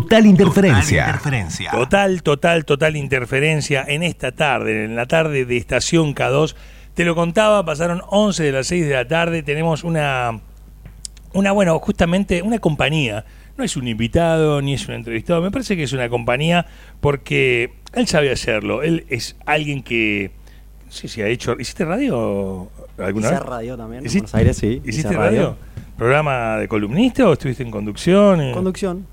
[0.00, 1.06] Total interferencia.
[1.70, 6.54] Total, total, total interferencia en esta tarde, en la tarde de Estación K2.
[6.94, 10.40] Te lo contaba, pasaron 11 de las 6 de la tarde, tenemos una,
[11.34, 13.24] una, bueno, justamente una compañía.
[13.56, 16.66] No es un invitado ni es un entrevistado, me parece que es una compañía
[17.00, 18.82] porque él sabe hacerlo.
[18.82, 20.30] Él es alguien que,
[20.86, 23.46] no sé si ha hecho, ¿hiciste radio alguna Hice vez?
[23.46, 24.82] radio también, en ¿Hiciste- Buenos Aires, sí.
[24.84, 25.56] ¿Hiciste hice radio?
[25.96, 28.52] ¿Programa de columnista o estuviste en conducción?
[28.52, 29.06] Conducción.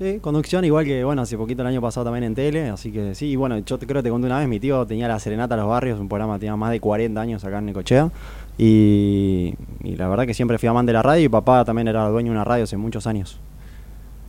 [0.00, 3.14] Sí, conducción, igual que, bueno, hace poquito el año pasado también en tele, así que
[3.14, 5.56] sí, y bueno, yo creo que te conté una vez, mi tío tenía La Serenata
[5.56, 8.10] a los Barrios, un programa que tenía más de 40 años acá en Necochea,
[8.56, 12.08] y, y la verdad que siempre fui amante de la radio, y papá también era
[12.08, 13.38] dueño de una radio hace muchos años.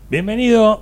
[0.09, 0.81] Bienvenido,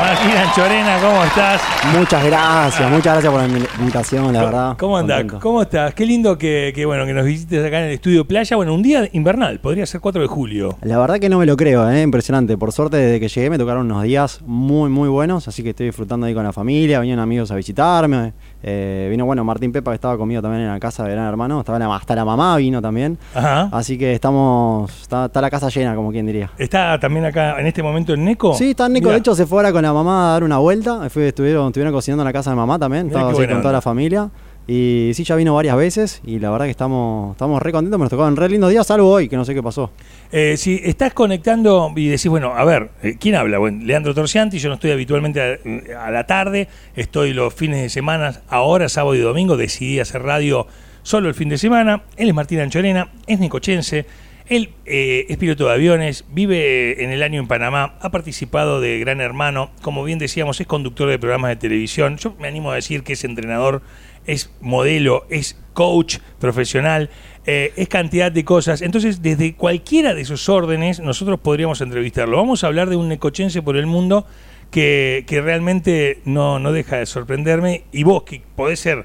[0.00, 1.62] Martín Anchorena, ¿cómo estás?
[1.96, 4.76] Muchas gracias, muchas gracias por la invi- invitación, la verdad.
[4.78, 5.24] ¿Cómo andás?
[5.40, 5.94] ¿Cómo estás?
[5.94, 8.56] Qué lindo que, que, bueno que nos visites acá en el estudio Playa.
[8.56, 10.76] Bueno, un día invernal, podría ser 4 de julio.
[10.82, 12.02] La verdad que no me lo creo, ¿eh?
[12.02, 12.58] impresionante.
[12.58, 15.86] Por suerte, desde que llegué me tocaron unos días muy, muy buenos, así que estoy
[15.86, 17.00] disfrutando ahí con la familia.
[17.00, 18.32] Vinieron amigos a visitarme.
[18.66, 21.60] Eh, vino, bueno, Martín Pepa, que estaba conmigo también en la casa de Gran Hermano.
[21.60, 23.18] Estaba la- hasta la mamá vino también.
[23.34, 23.68] Ajá.
[23.70, 24.90] Así que estamos.
[25.02, 26.50] Está, está la casa llena, como quien diría.
[26.56, 28.54] ¿Está también acá en este momento en Neco?
[28.54, 29.04] Sí, está Nico.
[29.04, 29.12] Mirá.
[29.12, 31.10] De hecho, se fue ahora con la mamá a dar una vuelta.
[31.10, 33.06] Fue- estuvieron, estuvieron cocinando en la casa de mamá también.
[33.08, 34.30] Mirá Estaba así con toda la familia.
[34.66, 36.22] Y sí, ya vino varias veces.
[36.24, 38.00] Y la verdad que estamos, estamos re contentos.
[38.00, 39.90] Nos tocaron re lindos días, salvo hoy, que no sé qué pasó.
[40.32, 43.58] Eh, si estás conectando y decís, bueno, a ver, eh, ¿quién habla?
[43.58, 48.40] Bueno, Leandro Torcianti, yo no estoy habitualmente a, la tarde, estoy los fines de semana,
[48.48, 50.66] ahora sábado y domingo, decidí hacer radio
[51.02, 52.02] solo el fin de semana.
[52.16, 54.06] Él es Martín Anchorena, es necochense,
[54.46, 58.98] él eh, es piloto de aviones, vive en el año en Panamá, ha participado de
[58.98, 62.18] Gran Hermano, como bien decíamos, es conductor de programas de televisión.
[62.18, 63.80] Yo me animo a decir que es entrenador,
[64.26, 67.10] es modelo, es coach profesional,
[67.46, 68.80] eh, es cantidad de cosas.
[68.82, 72.36] Entonces, desde cualquiera de esos órdenes, nosotros podríamos entrevistarlo.
[72.36, 74.26] Vamos a hablar de un necochense por el mundo
[74.70, 77.84] que, que realmente no, no deja de sorprenderme.
[77.92, 79.04] Y vos, que podés ser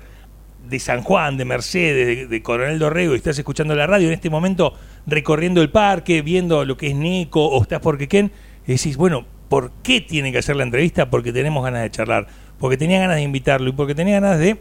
[0.69, 4.13] de San Juan, de Mercedes, de, de Coronel Dorrego, y estás escuchando la radio en
[4.13, 4.73] este momento,
[5.07, 8.31] recorriendo el parque, viendo lo que es Neco, o estás por Quequén,
[8.67, 11.09] y decís, bueno, ¿por qué tiene que hacer la entrevista?
[11.09, 12.27] Porque tenemos ganas de charlar,
[12.59, 14.57] porque tenía ganas de invitarlo y porque tenía ganas de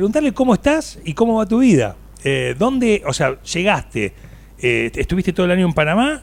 [0.00, 1.94] preguntarle cómo estás y cómo va tu vida.
[2.24, 4.14] Eh, ¿Dónde, o sea, llegaste?
[4.58, 6.22] Eh, ¿Estuviste todo el año en Panamá?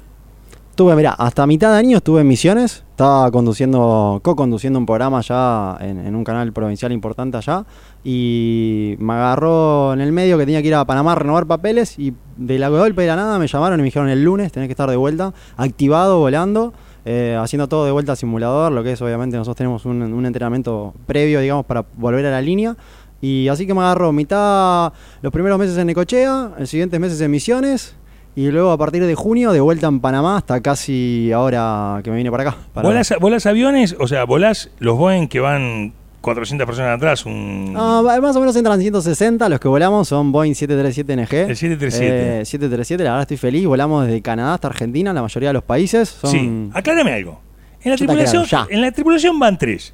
[0.71, 5.77] Estuve, mira, hasta mitad de año estuve en Misiones, estaba conduciendo, co-conduciendo un programa allá
[5.79, 7.65] en, un canal provincial importante allá,
[8.03, 11.99] y me agarró en el medio que tenía que ir a Panamá a renovar papeles,
[11.99, 14.67] y de la golpe de la nada me llamaron y me dijeron el lunes tenés
[14.69, 16.73] que estar de vuelta, activado, volando,
[17.05, 20.25] eh, haciendo todo de vuelta a simulador, lo que es obviamente nosotros tenemos un, un
[20.25, 22.75] entrenamiento previo, digamos, para volver a la línea.
[23.21, 27.31] Y así que me agarró mitad los primeros meses en Necochea, los siguientes meses en
[27.31, 27.95] Misiones,
[28.35, 32.17] y luego a partir de junio de vuelta en Panamá hasta casi ahora que me
[32.17, 32.57] vine para acá.
[32.73, 33.95] para- ¿Volás, volás aviones?
[33.99, 37.73] O sea, volás los Boeing que van 400 personas atrás, un...
[37.75, 41.33] Ah, más o menos entran 160, los que volamos son Boeing 737NG.
[41.49, 42.41] El 737.
[42.41, 43.65] Eh, 737, la verdad estoy feliz.
[43.65, 46.09] Volamos desde Canadá hasta Argentina, la mayoría de los países.
[46.09, 46.29] Son...
[46.29, 47.39] Sí, aclárame algo.
[47.83, 49.93] La, tripulación, en la tripulación van tres.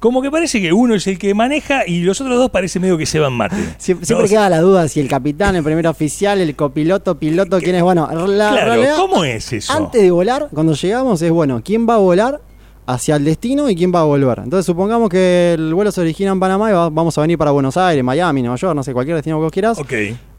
[0.00, 2.96] Como que parece que uno es el que maneja y los otros dos parece medio
[2.96, 3.56] que se van mate.
[3.78, 7.74] Siempre, siempre queda la duda si el capitán, el primer oficial, el copiloto, piloto, quién
[7.74, 7.82] es.
[7.82, 9.72] Bueno, la Claro, realidad, ¿cómo es eso?
[9.72, 12.40] Antes de volar, cuando llegamos, es bueno, ¿quién va a volar
[12.86, 14.38] hacia el destino y quién va a volver?
[14.44, 17.50] Entonces, supongamos que el vuelo se origina en Panamá y va- vamos a venir para
[17.50, 19.78] Buenos Aires, Miami, Nueva York, no sé, cualquier destino que vos quieras.
[19.80, 19.92] Ok.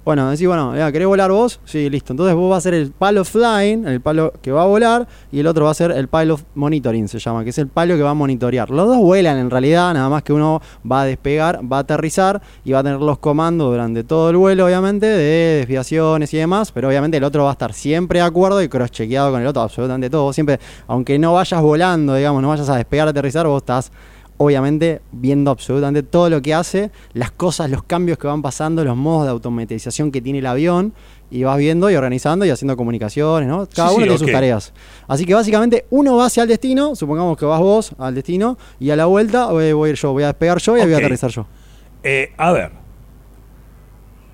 [0.05, 1.59] Bueno, decís, bueno, ya, ¿querés volar vos?
[1.65, 2.13] Sí, listo.
[2.13, 5.41] Entonces vos vas a ser el palo flying, el palo que va a volar, y
[5.41, 8.01] el otro va a ser el pilot monitoring, se llama, que es el palo que
[8.01, 8.69] va a monitorear.
[8.69, 12.41] Los dos vuelan en realidad, nada más que uno va a despegar, va a aterrizar
[12.63, 16.71] y va a tener los comandos durante todo el vuelo, obviamente, de desviaciones y demás,
[16.71, 19.61] pero obviamente el otro va a estar siempre de acuerdo y cross-chequeado con el otro,
[19.61, 20.23] absolutamente todo.
[20.23, 23.91] Vos Siempre, aunque no vayas volando, digamos, no vayas a despegar, aterrizar, vos estás
[24.41, 28.95] obviamente viendo absolutamente todo lo que hace, las cosas, los cambios que van pasando, los
[28.95, 30.93] modos de automatización que tiene el avión,
[31.29, 33.67] y vas viendo y organizando y haciendo comunicaciones, ¿no?
[33.67, 34.73] Cada Sí, uno sí, tiene sus tareas.
[35.07, 38.89] Así que básicamente uno va hacia el destino, supongamos que vas vos al destino, y
[38.91, 40.97] a la vuelta eh, voy a ir yo, voy a despegar yo y voy a
[40.97, 41.45] aterrizar yo.
[42.03, 42.71] Eh, a ver.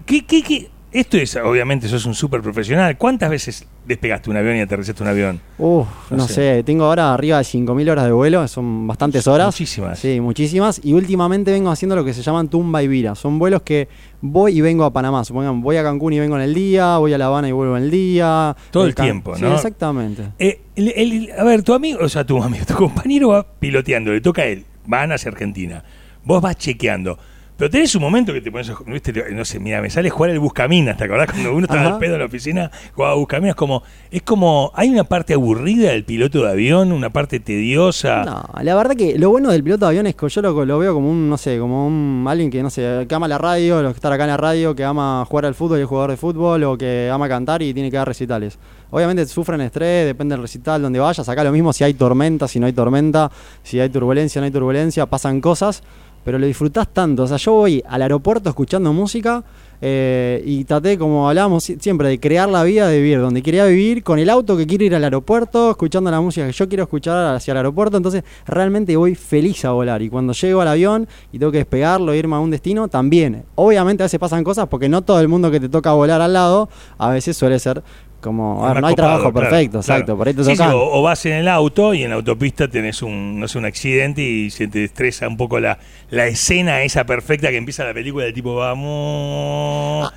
[0.06, 0.70] ¿Qué, qué, qué?
[0.98, 2.98] Esto es, obviamente, sos un súper profesional.
[2.98, 5.42] ¿Cuántas veces despegaste un avión y aterrizaste un avión?
[5.58, 6.34] Uf, No no, sé.
[6.34, 6.64] sé.
[6.64, 9.48] tengo ahora arriba de 5.000 horas de vuelo, son bastantes horas.
[9.48, 10.00] Muchísimas.
[10.00, 10.80] Sí, muchísimas.
[10.86, 13.14] Y últimamente vengo haciendo lo que se llaman tumba y vira.
[13.16, 13.90] Son vuelos que
[14.22, 15.26] voy y vengo a Panamá.
[15.26, 17.76] Supongamos, voy a Cancún y vengo en el día, voy a La Habana y vuelvo
[17.76, 18.56] en el día.
[18.72, 19.54] Todo el tiempo, Sí, ¿no?
[19.54, 20.24] exactamente.
[20.40, 24.14] Eh, el- el- a ver, tu amigo, o sea, tu amigo, tu compañero va piloteando,
[24.14, 25.84] le toca a él, van hacia Argentina.
[26.24, 27.20] Vos vas chequeando.
[27.58, 29.14] Pero tenés un momento que te pones, a- ¿viste?
[29.32, 31.30] no sé, mira, me sale jugar el Buscaminas, ¿te acordás?
[31.32, 33.82] Cuando uno estaba al pedo en la oficina, jugaba Buscaminas, como,
[34.12, 38.26] es como, hay una parte aburrida del piloto de avión, una parte tediosa.
[38.26, 40.80] No, la verdad que lo bueno del piloto de avión es que yo lo, lo
[40.80, 43.82] veo como un, no sé, como un alguien que, no sé, que ama la radio,
[43.82, 46.12] los que estar acá en la radio, que ama jugar al fútbol y es jugador
[46.12, 48.60] de fútbol, o que ama cantar y tiene que dar recitales.
[48.92, 51.28] Obviamente sufren estrés, depende del recital donde vayas.
[51.28, 53.32] Acá lo mismo si hay tormenta, si no hay tormenta,
[53.64, 55.84] si hay turbulencia, no hay turbulencia, pasan cosas,
[56.26, 57.24] pero lo disfrutás tanto.
[57.24, 59.44] O sea, yo voy al aeropuerto escuchando música
[59.82, 63.66] eh, y traté, como hablábamos si- siempre, de crear la vida de vivir, donde quería
[63.66, 66.84] vivir con el auto que quiero ir al aeropuerto, escuchando la música que yo quiero
[66.84, 67.96] escuchar hacia el aeropuerto.
[67.98, 70.02] Entonces, realmente voy feliz a volar.
[70.02, 73.44] Y cuando llego al avión y tengo que despegarlo, irme a un destino, también.
[73.56, 76.34] Obviamente, a veces pasan cosas porque no todo el mundo que te toca volar al
[76.34, 77.84] lado, a veces suele ser
[78.26, 78.66] como.
[78.66, 80.02] a ver, Más no hay copado, trabajo perfecto, claro.
[80.02, 80.18] exacto.
[80.18, 80.74] Por ahí te Sí, sí, tocan.
[80.74, 83.66] o, o vas en el auto y en la autopista tenés un, no sé, un
[83.66, 85.78] accidente y se te estresa un poco la,
[86.10, 90.14] la escena esa perfecta que empieza la película del tipo vamos Ah,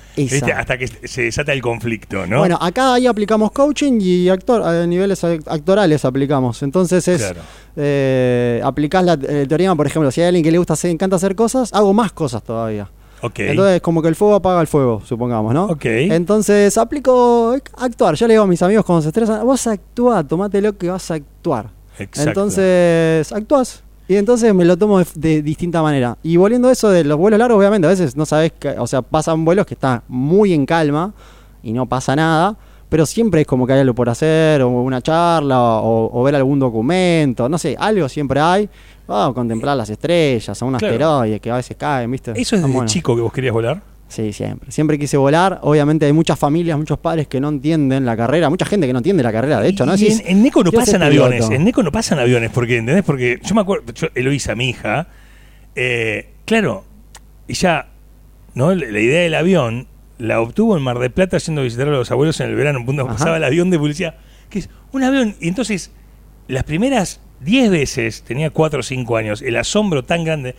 [0.57, 2.39] hasta que se desata el conflicto, ¿no?
[2.39, 6.61] Bueno, acá ahí aplicamos coaching y actor, a niveles act- actorales aplicamos.
[6.63, 7.41] Entonces es Claro.
[7.75, 11.15] eh, aplicás la el teorema, por ejemplo, si hay alguien que le gusta hacer, encanta
[11.15, 12.87] hacer cosas, hago más cosas todavía.
[13.21, 13.39] Ok.
[13.39, 15.65] Entonces, como que el fuego apaga el fuego, supongamos, ¿no?
[15.65, 15.85] Ok.
[15.85, 18.15] Entonces, aplico actuar.
[18.15, 21.11] Yo le digo a mis amigos cuando se estresan, vos actúa, tomate lo que vas
[21.11, 21.69] a actuar.
[21.97, 22.29] Exacto.
[22.29, 23.83] Entonces, actúas.
[24.07, 26.17] Y entonces me lo tomo de, de distinta manera.
[26.23, 28.87] Y volviendo a eso de los vuelos largos, obviamente, a veces no sabes, que, o
[28.87, 31.13] sea, pasan vuelos que están muy en calma
[31.61, 32.57] y no pasa nada,
[32.89, 36.35] pero siempre es como que hay algo por hacer, o una charla, o, o ver
[36.35, 38.67] algún documento, no sé, algo siempre hay.
[39.09, 40.93] Vamos a contemplar las estrellas, a un Claro.
[40.93, 42.31] asteroide que a veces caen, ¿viste?
[42.35, 42.91] ¿Eso es desde buenos.
[42.91, 43.81] chico que vos querías volar?
[44.07, 44.71] Sí, siempre.
[44.71, 45.59] Siempre quise volar.
[45.63, 48.49] Obviamente hay muchas familias, muchos padres que no entienden la carrera.
[48.51, 49.95] Mucha gente que no entiende la carrera, de hecho, ¿no?
[49.95, 51.25] Y Decís, en, en Neco no pasan piloto.
[51.25, 53.03] aviones, en Neco no pasan aviones, porque, ¿entendés?
[53.03, 55.07] Porque yo me acuerdo, yo, Eloisa, mi hija,
[55.75, 56.83] eh, claro,
[57.47, 57.87] ella,
[58.53, 58.73] ¿no?
[58.75, 59.87] La, idea del avión
[60.19, 62.81] la obtuvo en Mar del Plata yendo a visitar a los abuelos en el verano,
[62.85, 64.15] cuando pasaba el avión de publicidad,
[64.49, 65.91] que es un avión, y entonces,
[66.47, 70.55] las primeras 10 veces, tenía 4 o 5 años, el asombro tan grande,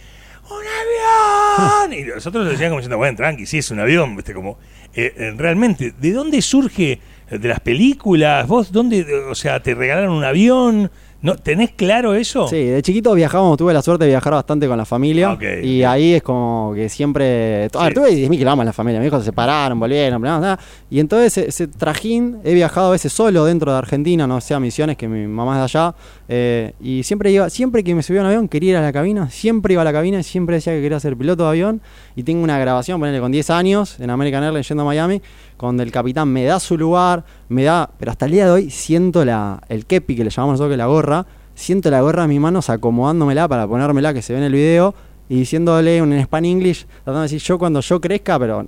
[0.51, 1.93] ¡un avión!
[1.93, 4.33] Y nosotros lo decíamos como diciendo, bueno, tranqui, sí es un avión, ¿viste?
[4.33, 4.59] Como,
[4.95, 7.01] eh, eh, realmente, ¿de dónde surge?
[7.31, 8.47] ¿De las películas?
[8.49, 10.91] ¿Vos dónde, o sea, te regalaron un avión?
[11.23, 12.49] ¿No, ¿Tenés claro eso?
[12.49, 15.33] Sí, de chiquito viajábamos, tuve la suerte de viajar bastante con la familia.
[15.33, 17.69] Ok, y ahí es como que siempre.
[17.75, 17.95] A ver, Sí.
[17.95, 19.01] tuve 10.000 kilómetros en la familia.
[19.01, 20.59] Mis hijos se separaron, volvieron, bla, bla.
[20.89, 24.55] Y entonces ese, ese trajín, he viajado a veces solo dentro de Argentina, no sé,
[24.55, 25.95] a misiones, que mi mamá es de allá.
[26.33, 28.93] eh, y siempre iba, siempre que me subía a un avión, quería ir a la
[28.93, 29.29] cabina.
[29.29, 31.83] Siempre iba a la cabina y siempre decía que quería ser piloto de avión.
[32.17, 35.21] Y tengo una grabación, ponele con 10 años, en American Airlines yendo a Miami,
[35.67, 37.91] donde el capitán me da su lugar, me da.
[37.99, 40.77] Pero hasta el día de hoy siento la, el kepi, que le llamamos nosotros que
[40.77, 41.27] la gorra.
[41.55, 44.95] Siento la gorra en mis manos acomodándomela para ponérmela que se ve en el video
[45.29, 48.67] y diciéndole en Span English, tratando de decir yo cuando yo crezca, pero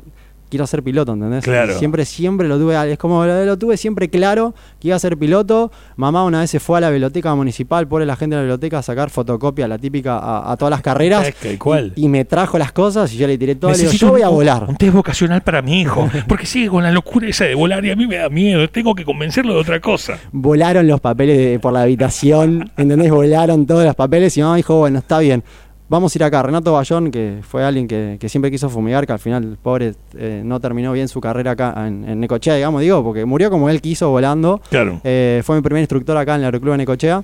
[0.52, 1.43] quiero ser piloto, ¿entendés?
[1.44, 1.78] Claro.
[1.78, 5.16] Siempre, siempre lo tuve, es como lo, lo tuve siempre claro que iba a ser
[5.16, 5.72] piloto.
[5.96, 8.78] Mamá una vez se fue a la biblioteca municipal, por la gente de la biblioteca
[8.78, 11.26] a sacar fotocopia, la típica, a, a todas las carreras.
[11.28, 11.94] Es que, ¿cuál?
[11.96, 13.70] Y, y me trajo las cosas y yo le tiré todo.
[13.70, 14.64] Le digo, Necesito yo voy a un- volar.
[14.69, 17.90] Un test vocacional para mi hijo, porque sigue con la locura esa de volar y
[17.90, 20.19] a mí me da miedo, tengo que convencerlo de otra cosa.
[20.32, 23.10] volaron los papeles de- por la habitación, ¿entendés?
[23.10, 25.43] Volaron todos los papeles y mamá dijo, bueno, está bien.
[25.92, 26.42] Vamos a ir acá.
[26.42, 29.92] Renato Bayón, que fue alguien que, que siempre quiso fumigar, que al final, el pobre,
[30.16, 33.68] eh, no terminó bien su carrera acá en, en Necochea, digamos, digo, porque murió como
[33.68, 34.62] él quiso volando.
[34.70, 35.02] Claro.
[35.04, 37.22] Eh, fue mi primer instructor acá en el Aeroclub de Necochea.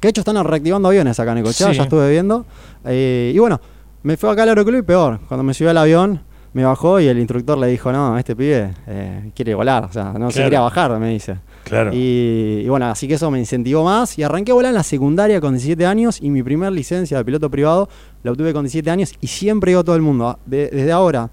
[0.00, 1.76] Que de hecho están reactivando aviones acá en Necochea, Sí.
[1.76, 2.44] ya estuve viendo.
[2.84, 3.60] Eh, y bueno,
[4.02, 5.20] me fue acá al Aeroclub y peor.
[5.28, 6.20] Cuando me subí al avión,
[6.52, 10.12] me bajó y el instructor le dijo, no, este pibe eh, quiere volar, o sea,
[10.18, 11.36] no se quería bajar, me dice.
[11.64, 11.90] Claro.
[11.92, 14.18] Y, y bueno, así que eso me incentivó más.
[14.18, 17.24] Y arranqué a volar en la secundaria con 17 años y mi primer licencia de
[17.24, 17.88] piloto privado
[18.22, 20.92] la obtuve con 17 años y siempre digo a todo el mundo, ah, de- desde
[20.92, 21.30] ahora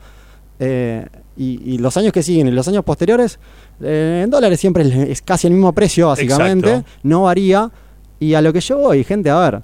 [0.60, 1.06] eh,
[1.36, 3.40] y, y los años que siguen y los años posteriores,
[3.82, 6.90] eh, en dólares siempre es, es casi el mismo precio, básicamente, Exacto.
[7.04, 7.72] no varía.
[8.20, 9.62] Y a lo que yo voy, gente, a ver,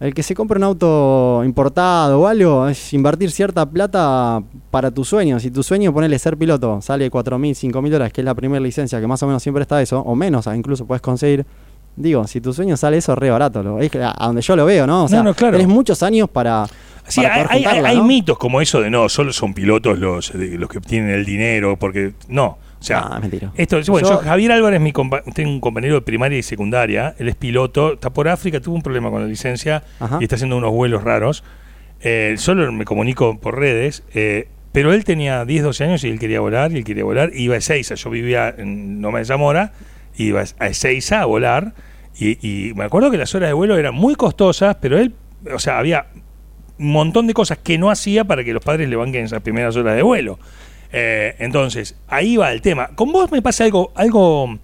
[0.00, 5.04] el que se compra un auto importado o algo es invertir cierta plata para tu
[5.04, 5.38] sueño.
[5.40, 8.34] Si tu sueño, ponerle ser piloto, sale 4 mil, 5 mil dólares, que es la
[8.34, 11.46] primera licencia, que más o menos siempre está eso, o menos, ah, incluso puedes conseguir.
[11.96, 13.62] Digo, si tu sueño sale eso, re barato.
[13.62, 15.04] Lo, es a a donde yo lo veo, ¿no?
[15.04, 15.52] O sea, No, no, claro.
[15.56, 16.66] tenés muchos años para.
[17.06, 20.80] Sí, para hay, mitos como eso de no, solo son pilotos los, de- los que
[20.80, 22.58] tienen el dinero, porque no.
[22.84, 23.50] O sea, Ah, es mentira.
[23.56, 27.14] esto, bueno, Yo- yo- Javier Álvarez, mi compa- tengo un compañero de primaria y secundaria,
[27.18, 30.18] él es piloto, está por África, tuvo un problema con la licencia Ajá.
[30.20, 31.44] y está haciendo unos vuelos raros.
[32.02, 36.18] Eh, solo me comunico por redes, eh, pero él tenía 10, 12 años y él
[36.18, 39.24] quería volar, y él quería volar, y iba a Ezeiza, yo vivía en Noma de
[39.24, 39.72] Zamora,
[40.18, 41.72] iba a Ezeiza a volar,
[42.18, 45.14] y, y me acuerdo que las horas de vuelo eran muy costosas, pero él,
[45.54, 46.08] o sea, había
[46.78, 49.74] un montón de cosas que no hacía para que los padres le banquen esas primeras
[49.76, 50.38] horas de vuelo.
[50.96, 52.90] Eh, entonces, ahí va el tema.
[52.94, 54.60] Con vos me pasa algo, algo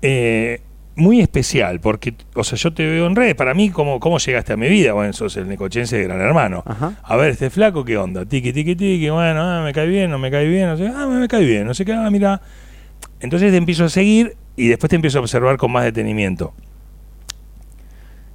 [0.00, 0.62] eh,
[0.96, 4.54] muy especial, porque, o sea, yo te veo en redes, para mí, ¿cómo, cómo llegaste
[4.54, 4.94] a mi vida?
[4.94, 6.62] Bueno, sos el necochense de Gran Hermano.
[6.64, 6.94] Ajá.
[7.02, 8.24] A ver, este flaco, ¿qué onda?
[8.24, 11.06] Tiki, tiki, tiki, bueno, ah, me cae bien, no me cae bien, no sé, ah,
[11.06, 12.40] me cae bien, no sé qué, ah, mira.
[13.20, 16.54] Entonces te empiezo a seguir y después te empiezo a observar con más detenimiento.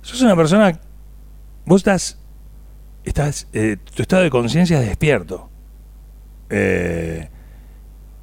[0.03, 0.79] Sos una persona,
[1.65, 2.19] vos estás,
[3.03, 5.49] estás, eh, tu estado de conciencia es despierto.
[6.51, 7.27] Eh,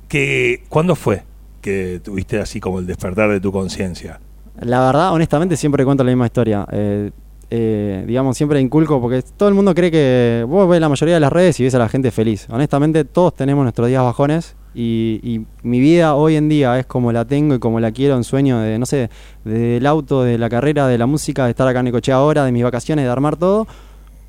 [0.08, 1.22] que, ¿Cuándo fue
[1.60, 4.20] que tuviste así como el despertar de tu conciencia?
[4.60, 6.66] La verdad, honestamente, siempre cuento la misma historia.
[6.70, 7.10] Eh,
[7.48, 11.20] eh, digamos, siempre inculco, porque todo el mundo cree que vos ves la mayoría de
[11.20, 12.46] las redes y ves a la gente feliz.
[12.50, 17.12] Honestamente, todos tenemos nuestros días bajones y, y mi vida hoy en día es como
[17.12, 19.10] la tengo y como la quiero, en sueño de, no sé,
[19.44, 22.52] del auto, de la carrera, de la música, de estar acá en Ecochea ahora, de
[22.52, 23.68] mis vacaciones, de armar todo,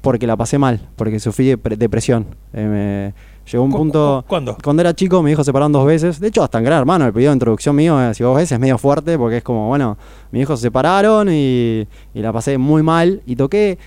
[0.08, 2.26] porque la pasé mal, porque sufrí de pre- depresión.
[2.54, 3.14] Eh, me-
[3.52, 4.22] llegó un ¿Cu- punto...
[4.24, 4.58] cu- cuándo?
[4.64, 6.20] Cuando era chico, mi hijo se separaron dos veces.
[6.20, 8.50] De hecho, hasta en Gran Hermano, el periodo de introducción mío, eh, si vos ves,
[8.52, 9.98] es medio fuerte porque es como, bueno,
[10.32, 13.78] mis hijos se separaron y, y la pasé muy mal y toqué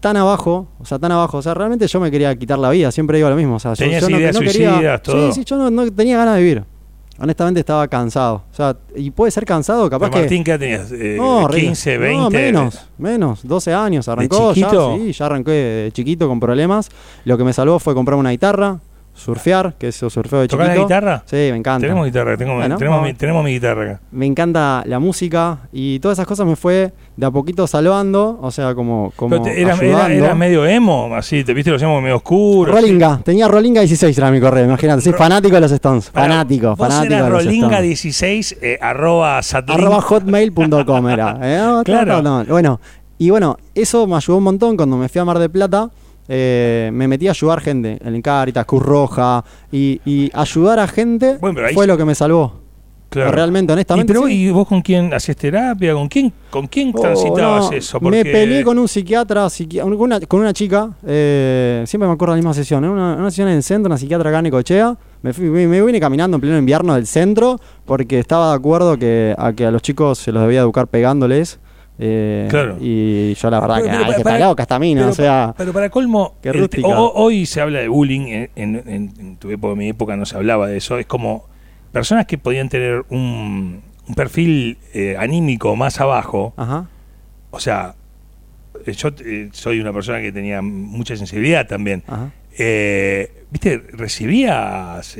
[0.00, 1.38] tan abajo, o sea, tan abajo.
[1.38, 3.54] O sea, realmente yo me quería quitar la vida, siempre digo lo mismo.
[3.56, 4.32] O sea, yo, no, quería.
[4.32, 5.32] suicidas, todo.
[5.32, 6.64] Sí, sí, yo no, no tenía ganas de vivir.
[7.18, 8.42] Honestamente estaba cansado.
[8.50, 10.52] O sea, y puede ser cansado, capaz Pero Martín, que.
[10.52, 10.90] ¿qué tenías?
[10.92, 12.00] Eh, No, re- 15, no,
[12.30, 12.36] 20.
[12.38, 14.96] menos, menos, 12 años, arrancó chiquito?
[14.96, 16.88] ya, sí, ya arranqué de chiquito con problemas.
[17.24, 18.80] Lo que me salvó fue comprarme una guitarra,
[19.14, 20.80] surfear, que eso surfeo de ¿Tocás chiquito.
[20.80, 21.22] la guitarra?
[21.26, 21.82] Sí, me encanta.
[21.86, 24.00] Tenemos guitarra, tengo- Bueno, tenemos, mi, tenemos mi guitarra acá.
[24.10, 28.50] Me encanta la música y todas esas cosas me fue de a poquito salvando, o
[28.50, 30.24] sea, como, como te- era- ayudando.
[30.24, 32.74] eras medio emo, así, te viste los emos medio oscuros.
[32.74, 36.78] Rolinga, tenía Rolinga 16 era mi correo, imagínate, soy fanático de los Stones, fanático, vos
[36.78, 37.86] fanático eras de los rolinga Stones.
[37.88, 39.78] 16 eh, arroba satlink.
[39.78, 41.38] arroba hotmail.com era.
[41.42, 41.82] ¿eh?
[41.84, 42.22] Claro.
[42.22, 42.50] no, no.
[42.50, 42.80] Bueno,
[43.18, 45.90] y bueno, eso me ayudó un montón cuando me fui a Mar de Plata.
[46.28, 51.36] eh, me metí a ayudar gente en Caritas, Cruz Roja y, y ayudar a gente
[51.40, 52.61] Bueno, ahí fue lo que me salvó.
[53.12, 53.30] Claro.
[53.32, 54.12] Realmente, ¿Y, honestamente.
[54.12, 54.32] pero, sí.
[54.46, 55.92] ¿Y vos con quién hacías terapia?
[55.94, 58.00] ¿Con quién, con quién Oh, transitabas no, eso?
[58.00, 62.32] Me peleé con un psiquiatra, psiqui- con, una, con una chica, eh, siempre me acuerdo
[62.34, 64.44] de la misma sesión, en una, una sesión en el centro, una psiquiatra acá en
[64.44, 64.96] Necochea.
[65.22, 68.98] Me, fui- me, me vine caminando en pleno invierno del centro porque estaba de acuerdo
[68.98, 71.60] que a que a los chicos se los debía educar pegándoles.
[71.98, 72.76] eh, Claro.
[72.80, 75.10] Y yo la verdad Pero- que, pero ay, que para- está loca esta mina, pero,
[75.12, 75.54] o sea...
[75.56, 76.88] pero para colmo, qué el te- rústica.
[76.88, 80.16] ho- hoy se habla de bullying, en, en- en- en tu época, en mi época
[80.16, 81.44] no se hablaba de eso, es como
[81.92, 86.86] personas que podían tener un, un perfil eh, anímico más abajo, Ajá.
[87.50, 87.94] o sea,
[88.86, 92.30] eh, yo eh, soy una persona que tenía mucha sensibilidad también, Ajá.
[92.58, 95.16] eh, viste, recibías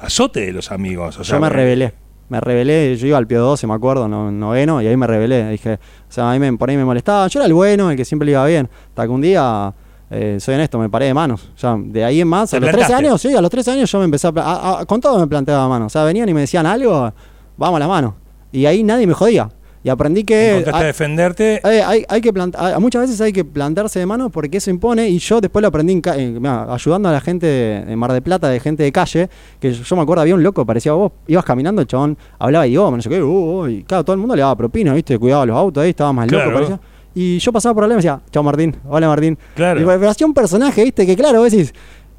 [0.00, 1.18] azote de los amigos.
[1.18, 1.92] O sea, yo me rebelé.
[2.30, 5.46] Me rebelé, yo iba al Pio 12, me acuerdo, no, noveno, y ahí me rebelé.
[5.50, 7.28] Dije, o sea, a mí me, por ahí me molestaba.
[7.28, 8.66] Yo era el bueno, el que siempre le iba bien.
[8.88, 9.72] Hasta que un día,
[10.10, 11.48] eh, soy honesto, me paré de manos.
[11.56, 13.06] Sea, de ahí en más, ¿Te a los 13 plantaste?
[13.06, 15.26] años, sí, a los 13 años yo me empecé a, a- a- Con todo me
[15.26, 15.86] planteaba manos.
[15.86, 17.12] O sea, venían y me decían algo,
[17.56, 18.14] vamos a las manos.
[18.52, 19.48] Y ahí nadie me jodía.
[19.82, 20.64] Y aprendí que.
[20.72, 21.60] Hay- defenderte.
[21.62, 25.10] hay, hay, hay que plantar, muchas veces hay que plantarse de mano porque eso impone
[25.10, 28.10] y yo después lo aprendí en en- mirá, ayudando a la gente de, de Mar
[28.12, 29.28] de Plata, de gente de calle,
[29.60, 32.66] que yo, yo me acuerdo había un loco, parecía vos, ibas caminando, el chabón hablaba
[32.66, 33.26] idioma, no sé qué, uh,
[33.62, 36.14] uh, y claro, todo el mundo le daba propina, viste, cuidaba los autos ahí, estaba
[36.14, 36.46] más Claro.
[36.46, 36.80] loco, parecía.
[37.14, 39.38] Y yo pasaba por ahí y me decía, chao Martín, hola Martín.
[39.54, 39.80] Claro.
[39.80, 41.72] Y, pero hacía un personaje, viste, que claro, vos decís,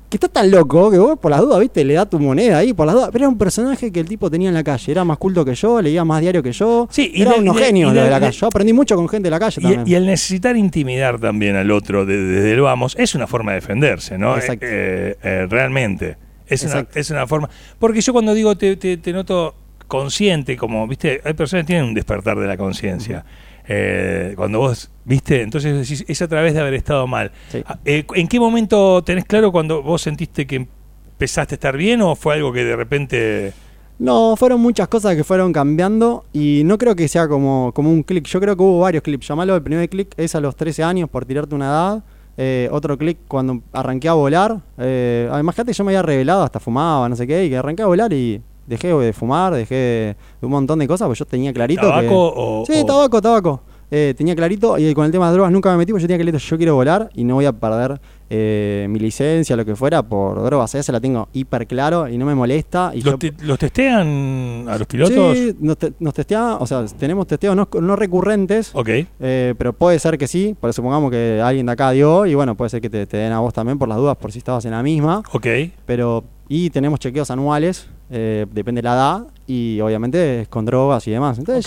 [0.10, 2.72] que está tan loco que vos por las dudas, viste, le da tu moneda ahí
[2.74, 3.10] por las dudas.
[3.12, 4.90] Pero era un personaje que el tipo tenía en la calle.
[4.92, 6.88] Era más culto que yo, leía más diario que yo.
[6.92, 8.38] Sí, y era y de- y lo de- de la calle.
[8.38, 9.84] Yo aprendí mucho con gente de la calle también.
[9.86, 13.56] Y, el necesitar intimidar también al otro de- desde el vamos es una forma de
[13.56, 14.36] defenderse, ¿no?
[14.38, 14.66] Exacto.
[14.70, 16.18] Eh, eh, realmente.
[16.48, 17.50] Es una, es una forma.
[17.80, 19.56] Porque yo cuando digo te, te- te noto
[19.88, 23.25] consciente, como, viste, hay personas que tienen un despertar de la conciencia.
[23.67, 27.31] Eh, cuando vos, viste, entonces decís, es a través de haber estado mal.
[27.50, 27.63] Sí.
[27.65, 30.67] Ah, eh, ¿En qué momento tenés claro cuando vos sentiste que
[31.15, 33.53] empezaste a estar bien o fue algo que de repente...
[33.98, 38.03] No, fueron muchas cosas que fueron cambiando y no creo que sea como, como un
[38.03, 38.25] clic.
[38.27, 39.27] Yo creo que hubo varios clips.
[39.29, 42.03] Llamalo el primer clic es a los 13 años por tirarte una edad.
[42.38, 44.60] Eh, otro clic cuando arranqué a volar.
[44.77, 45.31] Eh,
[45.65, 48.12] que yo me había revelado, hasta fumaba, no sé qué, y que arranqué a volar
[48.12, 51.81] y dejé de fumar, dejé de, un montón de cosas, porque yo tenía clarito.
[51.81, 53.62] que- ¿Tabaco o- Sí, o- tabaco, tabaco.
[53.91, 56.17] Eh, tenía clarito y con el tema de drogas nunca me metí porque yo tenía
[56.17, 60.01] clarito, yo quiero volar y no voy a perder eh, mi licencia, lo que fuera,
[60.01, 60.74] por drogas.
[60.74, 62.89] Esa la tengo hiper claro y no me molesta.
[62.95, 65.38] Y ¿Los, yo- te- los testean a los pilotos?
[65.38, 68.89] Sí, nos, te- nos testea, o sea, tenemos testeos no, no recurrentes, Ok.
[69.19, 72.55] eh, pero puede ser que sí, por supongamos que alguien de acá dio y bueno,
[72.55, 74.65] puede ser que te, te den a vos también por las dudas, por si estabas
[74.65, 75.45] en la misma, Ok.
[75.86, 81.07] pero y tenemos chequeos anuales, eh, depende de la edad y obviamente es con drogas
[81.07, 81.38] y demás.
[81.39, 81.63] Entonces.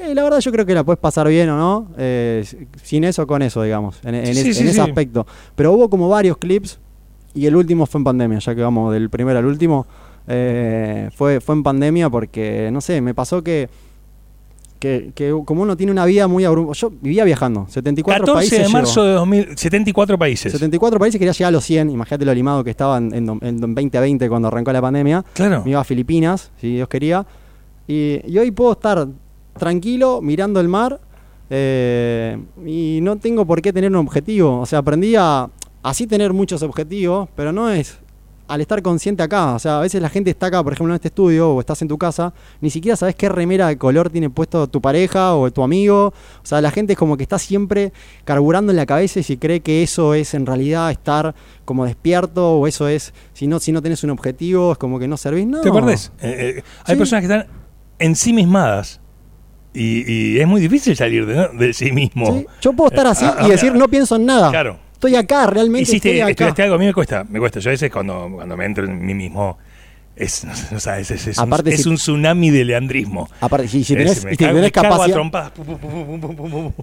[0.00, 2.44] Eh, la verdad yo creo que la puedes pasar bien o no, eh,
[2.82, 5.26] sin eso con eso, digamos, en, en Sí, es- sí, en ese aspecto.
[5.56, 6.78] Pero hubo como varios clips
[7.34, 9.86] y el último fue en pandemia, ya que vamos del primero al último.
[10.24, 13.68] fue, fue en pandemia porque, no sé, me pasó que,
[14.78, 16.74] que, que como uno tiene una vida muy abrumada.
[16.74, 18.66] Yo vivía viajando, 74 14 países.
[18.66, 20.52] de marzo de 2000, 74 países.
[20.52, 21.90] 74 países, quería llegar a los 100.
[21.90, 25.24] Imagínate lo limado que estaba en, en, en 2020 cuando arrancó la pandemia.
[25.34, 25.62] Claro.
[25.64, 27.26] Me iba a Filipinas, si Dios quería.
[27.86, 29.08] Y, y hoy puedo estar
[29.58, 31.00] tranquilo mirando el mar
[31.50, 34.60] eh, y no tengo por qué tener un objetivo.
[34.60, 35.48] O sea, aprendí a
[35.82, 37.98] así tener muchos objetivos, pero no es
[38.48, 39.54] al estar consciente acá.
[39.54, 41.80] O sea, a veces la gente está acá, por ejemplo, en este estudio o estás
[41.82, 45.50] en tu casa, ni siquiera sabes qué remera de color tiene puesto tu pareja o
[45.50, 46.06] tu amigo.
[46.42, 47.92] O sea, la gente es como que está siempre
[48.24, 52.52] carburando en la cabeza y si cree que eso es en realidad estar como despierto
[52.58, 55.46] o eso es, si no, si no tenés un objetivo, es como que no servís.
[55.46, 55.60] No.
[55.60, 56.10] ¿Te perdés?
[56.20, 56.98] Eh, eh, hay Sí.
[56.98, 57.46] personas que están
[57.98, 59.00] ensimismadas
[59.74, 62.38] y, y es muy difícil salir de, sí mismo.
[62.38, 64.50] Sí, Yo puedo estar así ah, y decir ah, no pienso en nada.
[64.50, 64.78] Claro.
[64.98, 66.30] Estoy acá, realmente Hiciste, estoy acá.
[66.30, 67.60] estudiaste algo, a mí me cuesta, me cuesta.
[67.60, 69.56] Yo a veces cuando, cuando me entro en mí mismo,
[70.16, 73.28] es, no sabes, es, es, Aparte un, es si- un tsunami de leandrismo.
[73.40, 75.16] Aparte, si, si tenés, y si cago- tenés capacidad,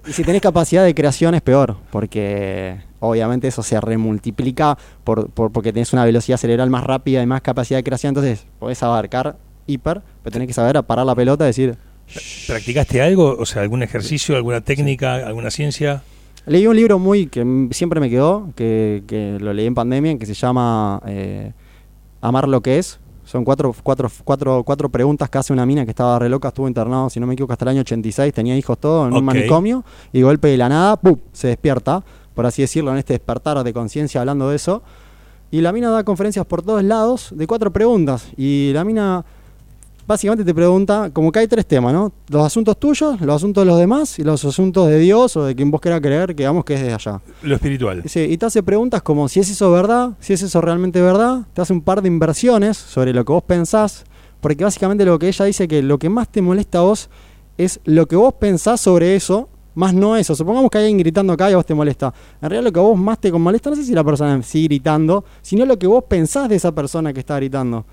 [0.06, 5.52] y si tenés capacidad de creación es peor, porque obviamente eso se remultiplica por, por-
[5.52, 9.36] porque tenés una velocidad cerebral más rápida y más capacidad de creación, entonces podés abarcar
[9.66, 11.76] hiper, pero tenés que saber parar la pelota y decir...
[12.46, 13.36] ¿Practicaste algo?
[13.38, 16.02] O sea, algún ejercicio, alguna técnica, alguna ciencia?
[16.46, 20.26] Leí un libro muy que siempre me quedó, que, que lo leí en pandemia, que
[20.26, 21.52] se llama eh,
[22.20, 23.00] Amar lo que es.
[23.24, 26.68] Son cuatro, cuatro, cuatro, cuatro preguntas que hace una mina que estaba re loca, estuvo
[26.68, 29.84] internado, si no me equivoco, hasta el año 86, tenía hijos todo en un manicomio,
[30.12, 31.16] y golpe de la nada, ¡pum!
[31.32, 34.84] se despierta, por así decirlo, en este despertar de conciencia hablando de eso.
[35.50, 38.28] Y la mina da conferencias por todos lados de cuatro preguntas.
[38.36, 39.24] Y la mina
[40.06, 42.12] básicamente te pregunta, como que hay tres temas, ¿no?
[42.28, 45.54] Los asuntos tuyos, los asuntos de los demás y los asuntos de Dios o de
[45.54, 47.20] quien vos quieras creer, que digamos que es de allá.
[47.42, 48.02] Lo espiritual.
[48.06, 51.42] Sí, y te hace preguntas como si es eso verdad, si es eso realmente verdad,
[51.52, 54.04] te hace un par de inversiones sobre lo que vos pensás,
[54.40, 57.10] porque básicamente lo que ella dice que lo que más te molesta a vos
[57.58, 60.34] es lo que vos pensás sobre eso, más no eso.
[60.34, 62.12] Supongamos que hay alguien gritando acá y a vos te molesta.
[62.40, 64.68] En realidad lo que a vos más te molesta, no sé si la persona sigue
[64.68, 67.84] gritando, sino lo que vos pensás de esa persona que está gritando.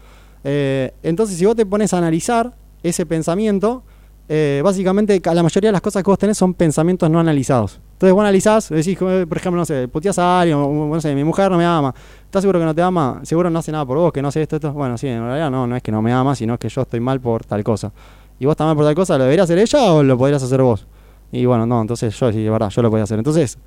[0.43, 3.83] Eh, entonces, si vos te pones a analizar ese pensamiento,
[4.29, 7.79] eh, básicamente ca- la mayoría de las cosas que vos tenés son pensamientos no analizados.
[7.93, 11.23] Entonces vos analizás, decís, eh, por ejemplo, no sé, puteás a alguien, no sé, mi
[11.23, 11.93] mujer no me ama.
[12.25, 13.21] ¿Estás seguro que no te ama?
[13.23, 14.73] Seguro no hace nada por vos, que no sé esto, esto.
[14.73, 16.99] Bueno, sí, en realidad no, no es que no me ama, sino que yo estoy
[16.99, 17.91] mal por tal cosa.
[18.39, 19.17] ¿Y vos estás mal por tal cosa?
[19.17, 20.87] ¿Lo debería hacer ella o lo podrías hacer vos?
[21.31, 23.17] Y bueno, no, entonces yo, sí, es verdad, yo lo podía hacer.
[23.17, 23.57] Entonces,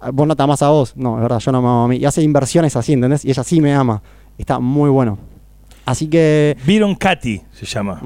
[0.00, 0.96] ah, vos no te amás a vos.
[0.96, 1.96] No, es verdad, yo no me amo a mí.
[1.96, 3.24] Y hace inversiones así, ¿entendés?
[3.24, 4.02] Y ella sí me ama.
[4.38, 5.18] Está muy bueno.
[5.84, 6.56] Así que...
[6.66, 8.00] Byron Katy se llama.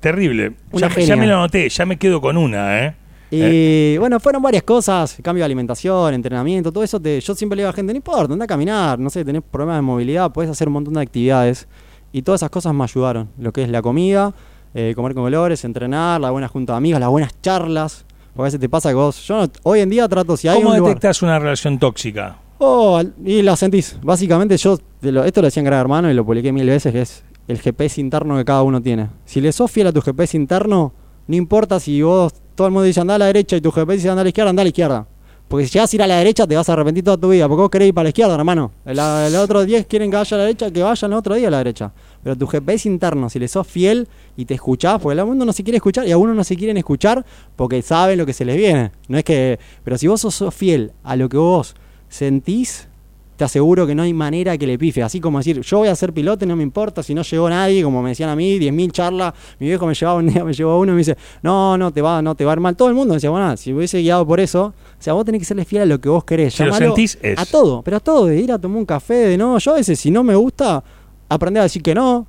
[0.00, 0.52] Terrible.
[0.72, 2.94] Una Ya, me- ya me lo anoté, ya me quedo con una, ¿eh?
[3.30, 6.98] Y bueno, fueron varias cosas, cambio de alimentación, entrenamiento, todo eso.
[7.00, 9.24] Te, yo siempre le digo a la gente, no importa, anda a caminar, no sé,
[9.24, 11.68] tenés problemas de movilidad, puedes hacer un montón de actividades.
[12.10, 13.28] Y todas esas cosas me ayudaron.
[13.38, 14.32] Lo que es la comida,
[14.72, 18.06] eh, comer con colores, entrenar, la buena junta de amigos, las buenas charlas.
[18.32, 20.56] Porque a veces te pasa que vos, yo no- hoy en día trato, si hay
[20.56, 22.36] ¿Cómo un lugar- detectas una relación tóxica?
[22.58, 23.96] Oh, y la sentís.
[24.02, 27.22] Básicamente yo, esto lo decía en Gran Hermano y lo publiqué mil veces, que es
[27.46, 29.08] el GPS interno que cada uno tiene.
[29.24, 30.92] Si le sos fiel a tu GPS interno,
[31.28, 33.96] no importa si vos, todo el mundo dice anda a la derecha y tu GPS
[33.96, 35.06] dice anda a la izquierda, anda a la izquierda.
[35.46, 37.48] Porque si llegas a ir a la derecha te vas a arrepentir toda tu vida,
[37.48, 38.72] porque vos querés ir para la izquierda, hermano.
[38.84, 38.98] El,
[39.36, 41.58] otros 10 quieren que vaya a la derecha, que vayan el otro día a la
[41.58, 41.92] derecha.
[42.22, 45.52] Pero tu GPS interno, si le sos fiel y te escuchás, porque el mundo no
[45.52, 47.24] se quiere escuchar y algunos no se quieren escuchar
[47.56, 48.90] porque saben lo que se les viene.
[49.06, 51.74] No es que, pero si vos sos fiel a lo que vos
[52.08, 52.88] sentís,
[53.36, 55.00] te aseguro que no hay manera que le pife.
[55.02, 57.48] Así como decir, yo voy a ser piloto y no me importa si no llegó
[57.48, 59.32] nadie, como me decían a mí, 10.000 charlas.
[59.60, 62.02] Mi viejo me llevaba un día, me llevó uno y me dice, no, no te
[62.02, 62.74] va, no te va a ir mal.
[62.76, 65.40] Todo el mundo me decía, bueno, si hubiese guiado por eso, o sea, vos tenés
[65.40, 66.54] que serle fiel a lo que vos querés.
[66.54, 67.38] Si lo sentís, es.
[67.38, 69.76] A todo, pero a todo, de ir a tomar un café, de no, yo a
[69.76, 70.82] veces, si no me gusta,
[71.28, 72.16] aprender a decir que no.
[72.18, 72.26] O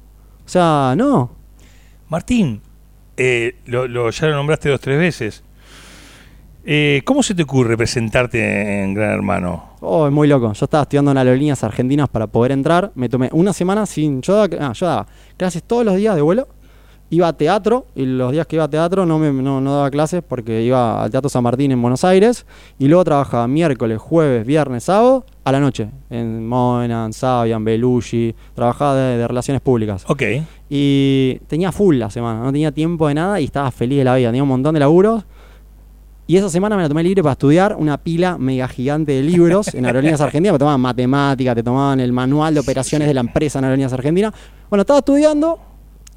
[0.51, 1.31] sea, no.
[2.09, 2.61] Martín,
[3.17, 5.43] eh, lo, lo- ya lo nombraste dos tres veces.
[6.65, 9.69] Eh, ¿Cómo se te ocurre presentarte en Gran Hermano?
[9.79, 10.51] Oh, es muy loco.
[10.53, 12.91] Yo estaba estudiando en aerolíneas argentinas para poder entrar.
[12.95, 14.21] Me tomé una semana sin.
[14.21, 16.47] Yo daba, ah, yo daba clases todos los días de vuelo.
[17.11, 19.89] Iba a teatro y los días que iba a teatro no, me, no, no daba
[19.89, 22.45] clases porque iba al Teatro San Martín en Buenos Aires.
[22.77, 25.89] Y luego trabajaba miércoles, jueves, viernes, sábado a la noche.
[26.11, 28.35] En Mona, en Savia, en Belushi.
[28.53, 30.03] Trabajaba de, de relaciones públicas.
[30.07, 30.21] Ok.
[30.69, 34.15] Y tenía full la semana, no tenía tiempo de nada y estaba feliz de la
[34.15, 34.27] vida.
[34.27, 35.23] Tenía un montón de laburos.
[36.29, 39.73] Y esa semana me la tomé libre para estudiar una pila mega gigante de libros
[39.73, 40.53] en Aerolíneas Argentinas.
[40.53, 44.31] Me tomaban matemáticas, te tomaban el manual de operaciones de la empresa en Aerolíneas Argentinas.
[44.69, 45.59] Bueno, estaba estudiando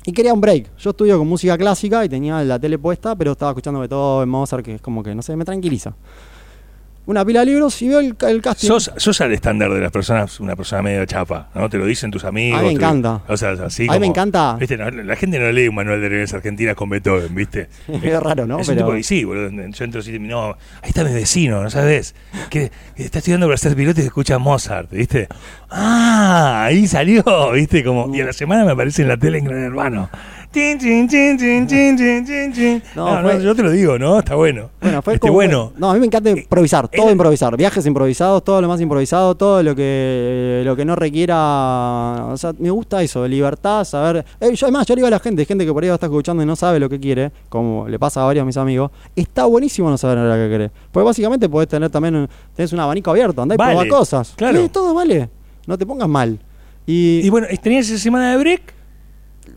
[0.05, 0.77] Y quería un break.
[0.77, 4.62] Yo estudio con música clásica y tenía la tele puesta, pero estaba escuchando Beethoven, Mozart,
[4.62, 5.94] que es como que, no sé, me tranquiliza.
[7.05, 8.69] Una pila de libros y veo el, el casting.
[8.69, 11.69] Sos, sos al estándar de las personas, una persona medio chapa, ¿no?
[11.69, 12.61] Te lo dicen tus amigos.
[12.61, 13.23] A mí me encanta.
[13.27, 14.55] O sea, así A mí me encanta.
[14.55, 14.77] ¿viste?
[14.77, 17.69] No, la gente no lee un manual de reglas argentinas con Beethoven, ¿viste?
[18.03, 18.61] Es raro, ¿no?
[18.61, 19.51] Es un Pero- tipo que sí, boludo.
[19.51, 20.51] Yo entro así, no,
[20.83, 22.15] ahí está mi vecino, ¿no sabes?
[22.51, 25.27] Que que está estudiando para ser piloto y escucha Mozart, ¿viste?
[25.71, 27.83] Ah, ahí salió, ¿viste?
[27.83, 30.11] Como, y a la semana me aparece en la tele en Gran Hermano.
[30.53, 32.83] Chin, chin, chin.
[32.95, 34.19] No, No, no, fue- yo te lo digo, ¿no?
[34.19, 34.69] Está bueno.
[34.81, 35.73] Bueno, fue Este, como- bueno.
[35.79, 37.57] No, a mí me encanta improvisar, todo improvisar.
[37.57, 42.27] Viajes improvisados, todo lo más improvisado, todo lo que lo que no requiera.
[42.31, 44.25] O sea, me gusta eso, libertad, saber.
[44.41, 45.97] Eh, yo, además, yo le digo a la gente, gente que por ahí va a
[45.97, 48.57] estar escuchando y no sabe lo que quiere, como le pasa a varios de mis
[48.57, 50.71] amigos, está buenísimo no saber lo que querés.
[50.91, 52.29] Porque básicamente podés tener también.
[52.55, 54.35] Tenés un abanico abierto, andá y Vale, probá cosas.
[54.37, 54.69] claro.
[54.69, 55.29] Todo vale.
[55.67, 56.38] No te pongas mal.
[56.87, 58.75] Y, Y bueno, ¿tenías esa semana de break?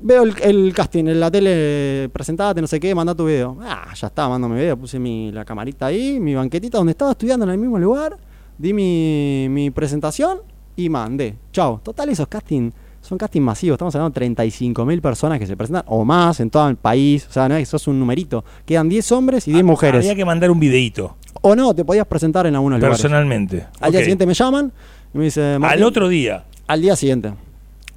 [0.01, 3.57] Veo el, el casting en la tele, presentate, no sé qué, manda tu video.
[3.61, 7.11] Ah, ya está, mando mi video, puse mi, la camarita ahí, mi banquetita donde estaba
[7.11, 8.17] estudiando en el mismo lugar,
[8.57, 10.39] di mi, mi presentación
[10.75, 11.35] y mandé.
[11.51, 11.79] Chao.
[11.83, 15.83] Total, esos castings son castings masivos, estamos hablando de 35 mil personas que se presentan
[15.87, 18.43] o más en todo el país, o sea, no es que sos un numerito.
[18.65, 19.99] Quedan 10 hombres y 10 mujeres.
[19.99, 22.97] Había que mandar un videíto, O no, te podías presentar en algunos lugares.
[22.99, 23.67] personalmente.
[23.79, 24.71] Al día siguiente me llaman
[25.13, 25.53] y me dice...
[25.53, 26.45] Al "Martín, otro día.
[26.67, 27.33] al día siguiente.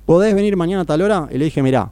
[0.09, 1.29] ¿Podés venir mañana a tal hora?
[1.31, 1.91] Y le dije, mirá,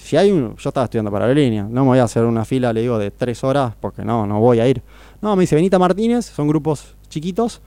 [0.00, 0.54] si hay un...
[0.54, 3.00] Yo estaba estudiando para la línea, no me voy a hacer una fila, le digo,
[3.00, 4.80] de tres horas, porque no, no voy a ir.
[5.20, 7.60] No, me dice, Benita Martínez, son grupos chiquitos.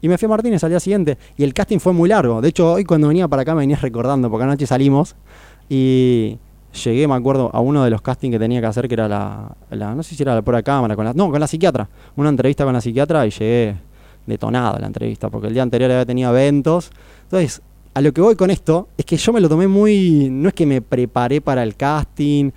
[0.00, 1.18] Y me fui a Martínez al día siguiente.
[1.36, 2.40] Y el casting fue muy largo.
[2.40, 5.16] De hecho, hoy cuando venía para acá me venía recordando, porque anoche salimos.
[5.68, 6.38] Y
[6.84, 9.56] llegué, me acuerdo, a uno de los castings que tenía que hacer, que era la...
[9.96, 11.88] no sé si era la pura cámara, con la, no, con la psiquiatra.
[12.14, 13.74] Una entrevista con la psiquiatra y llegué
[14.24, 16.92] detonado a la entrevista, porque el día anterior había tenido eventos.
[17.24, 17.60] Entonces,
[17.96, 20.28] a lo que voy con esto es que yo me lo tomé muy.
[20.30, 22.50] No es que me preparé para el casting.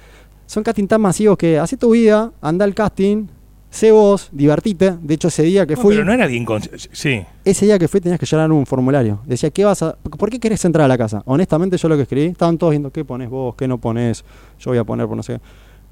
[0.45, 3.27] Son castings tan masivos que hace tu vida, anda al casting,
[3.69, 4.97] sé vos, divertite.
[5.01, 6.43] De hecho, ese día que No, fui, pero no era bien.
[6.43, 7.21] con- Sí.
[7.45, 9.21] ese día que fui tenías que llenar un formulario.
[9.25, 9.95] Decía, ¿qué vas a.
[9.95, 11.21] ¿Por qué querés entrar a la casa?
[11.25, 14.25] Honestamente, yo lo que escribí, estaban todos viendo qué pones vos, qué no pones.
[14.59, 15.35] Yo voy a poner por no sé.
[15.35, 15.41] qué.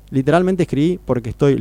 [0.10, 1.58] Literalmente escribí porque estoy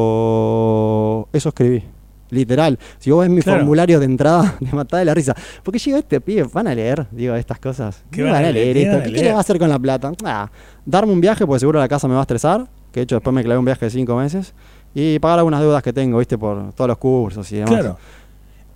[0.00, 1.28] loco.
[1.32, 1.82] Eso escribí.
[2.30, 2.78] Literal.
[2.98, 3.58] Si vos ves mi Claro.
[3.60, 5.34] formulario de entrada, te matás de la risa.
[5.62, 7.06] Porque digo, este pibe, ¿van a leer?
[7.10, 8.02] Digo, estas cosas.
[8.10, 8.74] ¿Qué ¿Qué van van a a leer?
[8.74, 8.96] leer ¿Qué esto?
[8.96, 9.24] a ¿Qué leer?
[9.24, 10.12] querés hacer con la plata?
[10.24, 10.50] Ah,
[10.84, 12.66] darme un viaje, porque seguro la casa me va a estresar.
[12.92, 14.54] Que de hecho después me clavé un viaje de cinco meses.
[14.94, 17.70] Y pagar algunas deudas que tengo, viste, por todos los cursos y demás.
[17.70, 17.96] Claro.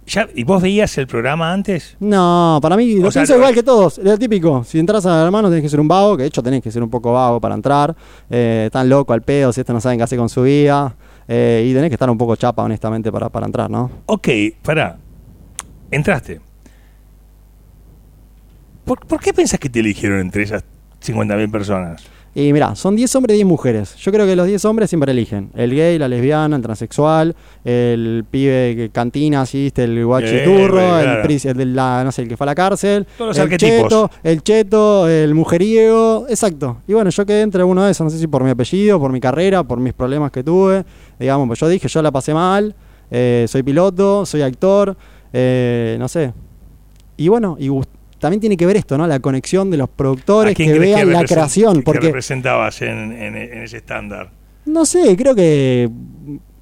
[0.07, 1.97] Ya, ¿Y vos veías el programa antes?
[1.99, 3.97] No, para mí lo O sea, pienso igual que todos.
[3.99, 4.63] Es lo típico.
[4.63, 6.83] Si entras a hermano tenés que ser un vago, que de hecho tenés que ser
[6.83, 7.97] un poco vago para entrar.
[8.29, 10.95] Eh, tan loco al pedo, si estos no saben qué hacer con su vida.
[11.29, 13.91] Eh, y tenés que estar un poco chapa, honestamente, para, para entrar, ¿no?
[14.07, 14.29] Ok,
[14.63, 14.99] pará.
[15.91, 16.41] Entraste.
[18.85, 20.65] ¿Por, por qué pensás que te eligieron entre esas
[21.03, 22.05] 50.000 personas?
[22.37, 23.95] Y mira, son 10 hombres y 10 mujeres.
[23.97, 25.51] Yo creo que los 10 hombres siempre eligen.
[25.55, 29.85] El gay, la lesbiana, el transexual, el pibe que cantina, así, ¿viste?
[29.85, 32.55] el guachiturro, Eh, el, pris- el de la, no sé, el que fue a la
[32.57, 36.79] cárcel, Todos los el cheto, el cheto, el mujeriego, exacto.
[36.89, 39.13] Y bueno, yo quedé entre uno de esos, no sé si por mi apellido, por
[39.13, 40.85] mi carrera, por mis problemas que tuve.
[41.21, 42.75] Digamos, pues yo dije, yo la pasé mal,
[43.13, 44.97] eh, soy piloto, soy actor,
[45.33, 46.33] eh, no sé.
[47.17, 47.69] Y bueno, y
[48.25, 49.07] también tiene que ver esto, ¿no?
[49.07, 51.77] La conexión de los productores ¿A quién que vean la creación.
[51.77, 54.31] que Porque representabas en, en- en ese estándar?
[54.65, 55.91] no sé, creo que.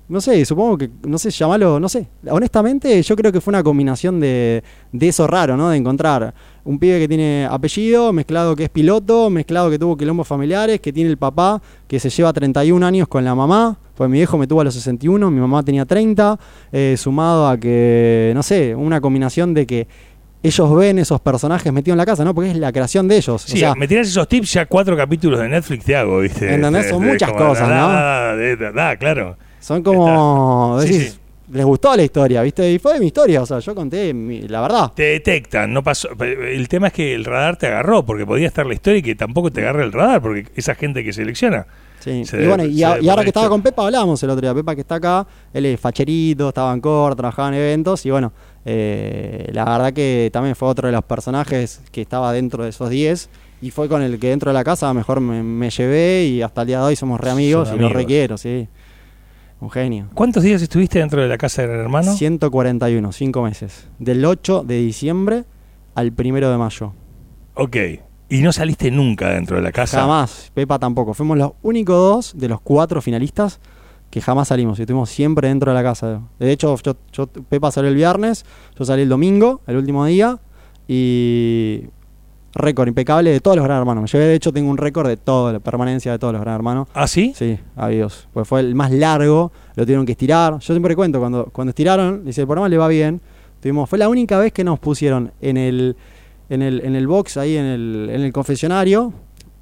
[0.09, 0.91] No sé, supongo que.
[1.07, 1.79] No sé, llamarlo.
[1.81, 2.07] No sé.
[2.29, 5.71] Honestamente, yo creo que fue una combinación de, de eso raro, ¿no?
[5.71, 10.27] De encontrar un pibe que tiene apellido, mezclado que es piloto, mezclado que tuvo quilombos
[10.29, 13.79] familiares, que tiene el papá que se lleva 31 años con la mamá.
[13.95, 16.39] Pues mi viejo me tuvo a los 61, mi mamá tenía 30.
[16.73, 18.33] eh, sumado a que.
[18.35, 19.87] No sé, una combinación de que.
[20.43, 22.35] Ellos ven esos personajes metidos en la casa, ¿no?
[22.35, 23.43] Porque es la creación de ellos.
[23.43, 26.53] Sí, o sea, me tirás esos tips, ya cuatro capítulos de Netflix te hago, ¿viste?
[26.53, 26.89] ¿Entendés?
[26.89, 28.57] Son muchas como, cosas, da, ¿no?
[28.57, 29.37] da, da, claro.
[29.61, 30.81] Son como.
[30.83, 31.13] Sí.
[31.53, 32.73] Les gustó la historia, ¿viste?
[32.73, 34.91] Y fue mi historia, o sea, yo conté mi- la verdad.
[34.95, 36.09] Te detectan, no pasó.
[36.19, 39.15] El tema es que el radar te agarró, porque podía estar la historia y que
[39.15, 41.67] tampoco te agarre el radar, porque esa gente que selecciona.
[42.01, 42.25] Sí.
[42.25, 44.55] Se y bueno, y, a- y ahora que estaba con Pepa hablábamos el otro día.
[44.55, 48.33] Pepa que está acá, él es facherito, estaba en core, trabajaba en eventos y bueno,
[48.65, 52.91] eh, la verdad que también fue otro de los personajes que estaba dentro de esos
[52.91, 53.29] 10
[53.61, 56.63] y fue con el que dentro de la casa mejor me, me llevé y hasta
[56.63, 58.03] el día de hoy somos re amigos Son y lo amigos.
[58.03, 58.69] requiero, sí.
[59.61, 60.09] Un genio.
[60.15, 62.13] ¿Cuántos días estuviste dentro de la casa de Gran Hermano?
[62.15, 63.87] 141, 5 meses.
[64.01, 65.45] Del 8 de diciembre
[65.95, 66.93] al 1 de mayo.
[67.55, 67.77] Ok.
[68.29, 70.01] Y no saliste nunca dentro de la casa.
[70.01, 71.15] Jamás, Pepa tampoco.
[71.15, 73.61] Fuimos los únicos dos de los cuatro finalistas
[74.13, 76.21] que jamás salimos y estuvimos siempre dentro de la casa.
[76.39, 78.45] De hecho, yo, yo- Pepa salió el viernes,
[78.79, 80.39] yo salí el domingo, el último día,
[80.87, 81.85] y
[82.55, 84.03] récord impecable de todos los Gran Hermanos.
[84.03, 86.55] Me llevé, de hecho, tengo un récord de toda la permanencia de todos los Gran
[86.57, 86.89] Hermanos.
[86.93, 87.33] ¿Ah, sí?
[87.35, 88.29] Sí, adiós.
[88.35, 90.53] Pues fue el más largo, lo tuvieron que estirar.
[90.59, 93.21] Yo siempre cuento, cuando, cuando estiraron, dice, el programa le va bien.
[93.61, 95.97] Tuvimos, fue la única vez que nos pusieron en el,
[96.51, 99.15] en el, en el box, ahí en el, en el confesionario,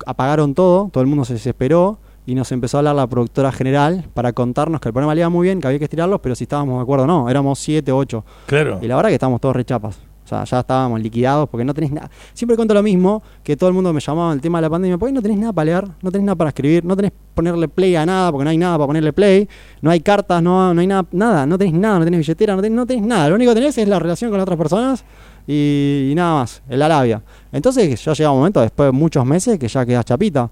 [0.07, 1.99] apagaron todo, todo el mundo se desesperó
[2.31, 5.29] y nos empezó a hablar la productora general para contarnos que el programa le iba
[5.29, 7.91] muy bien, que había que estirarlos, pero si estábamos de acuerdo o no, éramos siete,
[7.91, 8.25] ocho.
[8.47, 8.79] Claro.
[8.81, 9.99] Y la verdad que estábamos todos rechapas.
[10.25, 12.09] O sea, ya estábamos liquidados porque no tenés nada.
[12.33, 14.97] Siempre cuento lo mismo, que todo el mundo me llamaba el tema de la pandemia,
[14.97, 17.97] porque no tenés nada para leer, no tenés nada para escribir, no tenés ponerle play
[17.97, 19.49] a nada, porque no hay nada para ponerle play,
[19.83, 22.63] no hay cartas, no, no hay nada, nada, no tenés nada, no tenés billetera, no
[22.63, 23.29] tenés, no tenés nada.
[23.29, 25.05] Lo único que tenés es la relación con otras personas
[25.49, 27.21] y, y nada más, la labia.
[27.51, 30.49] Entonces ya llega un momento, después de muchos meses, que ya quedás chapita.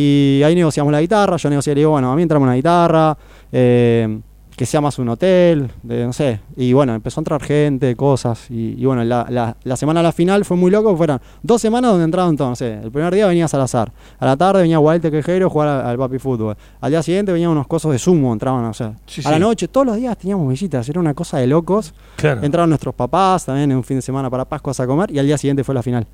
[0.00, 3.18] Y ahí negociamos la guitarra, yo negocié, le digo, bueno, a mí entramos una guitarra,
[3.50, 4.20] eh,
[4.56, 6.38] que sea más un hotel, de, no sé.
[6.56, 8.48] Y bueno, empezó a entrar gente, cosas.
[8.48, 11.60] Y, y bueno, la, la, la semana a la final fue muy loco, fueron dos
[11.60, 12.74] semanas donde entraron todos, no sé.
[12.74, 15.98] El primer día venía Salazar, a la tarde venía Walter Quejero a jugar al, al
[15.98, 16.56] papi fútbol.
[16.80, 18.94] Al día siguiente venían unos cosos de sumo, entraban, o sea.
[19.04, 21.92] Sí, a la noche, todos los días teníamos visitas, era una cosa de locos.
[22.14, 22.44] Claro.
[22.44, 25.26] Entraron nuestros papás también en un fin de semana para Pascuas a comer y al
[25.26, 26.06] día siguiente fue la final.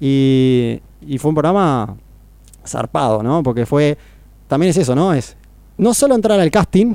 [0.00, 1.96] Y, y fue un programa
[2.66, 3.42] zarpado, ¿no?
[3.42, 3.96] Porque fue,
[4.48, 5.12] también es eso, ¿no?
[5.14, 5.36] Es
[5.78, 6.94] no solo entrar al casting,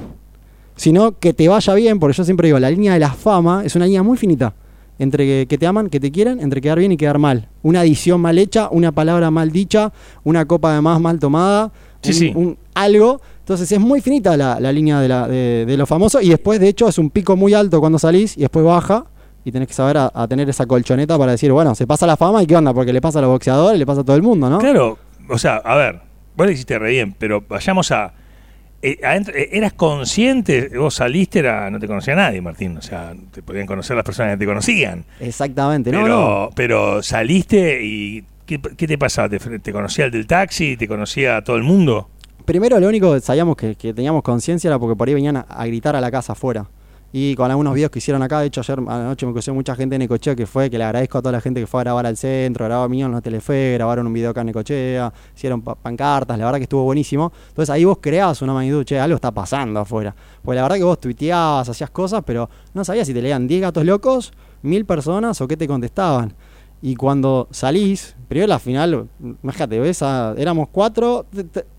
[0.76, 3.76] sino que te vaya bien, porque yo siempre digo, la línea de la fama es
[3.76, 4.54] una línea muy finita.
[5.00, 7.48] Entre que, que te aman, que te quieren, entre quedar bien y quedar mal.
[7.64, 9.92] Una edición mal hecha, una palabra mal dicha,
[10.24, 11.72] una copa de más mal tomada,
[12.04, 12.32] Sí, un- sí.
[12.36, 13.20] un algo.
[13.40, 16.60] Entonces es muy finita la, la línea de, la, de, de lo famoso y después
[16.60, 19.06] de hecho es un pico muy alto cuando salís y después baja
[19.44, 22.16] y tenés que saber a, a tener esa colchoneta para decir, bueno, se pasa la
[22.16, 24.22] fama y qué onda, porque le pasa a los boxeadores, le pasa a todo el
[24.22, 24.60] mundo, ¿no?
[24.60, 24.98] Claro,
[25.30, 26.00] o sea, a ver,
[26.36, 28.14] vos le hiciste re bien, pero vayamos a.
[28.82, 30.70] eh, adentro- eh, ¿Eras consciente?
[30.78, 32.78] Vos saliste, era, no te conocía nadie, Martín.
[32.78, 35.06] O sea, te podían conocer las personas que te conocían.
[35.20, 36.50] Exactamente, no, pero, no.
[36.56, 38.24] pero saliste y.
[38.46, 39.30] ¿Qué, qué te pasaba?
[39.30, 40.76] ¿Te, te conocía el del taxi?
[40.76, 42.10] ¿Te conocía a todo el mundo?
[42.44, 45.42] Primero lo único que sabíamos que, que teníamos conciencia era porque por ahí venían a,
[45.42, 46.66] a gritar a la casa afuera.
[47.14, 49.96] Y con algunos videos que hicieron acá, de hecho ayer anoche me conoció mucha gente
[49.96, 52.06] en Necochea que fue, que le agradezco a toda la gente que fue a grabar
[52.06, 55.76] al centro, grababa Miñón en la Telefe, grabaron un video acá en Necochea, hicieron pa-
[55.76, 57.34] pancartas, la verdad que estuvo buenísimo.
[57.50, 60.16] Entonces ahí vos creabas una magnitud, che, algo está pasando afuera.
[60.42, 63.62] Pues la verdad que vos tuiteabas, hacías cosas, pero no sabías si te leían 10
[63.62, 66.34] gatos locos, mil personas o qué te contestaban.
[66.82, 69.08] Y cuando salís, primero la final,
[69.44, 71.26] imagínate, ves a- éramos cuatro,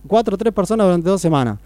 [0.06, 1.58] cuatro o tres personas durante dos semanas.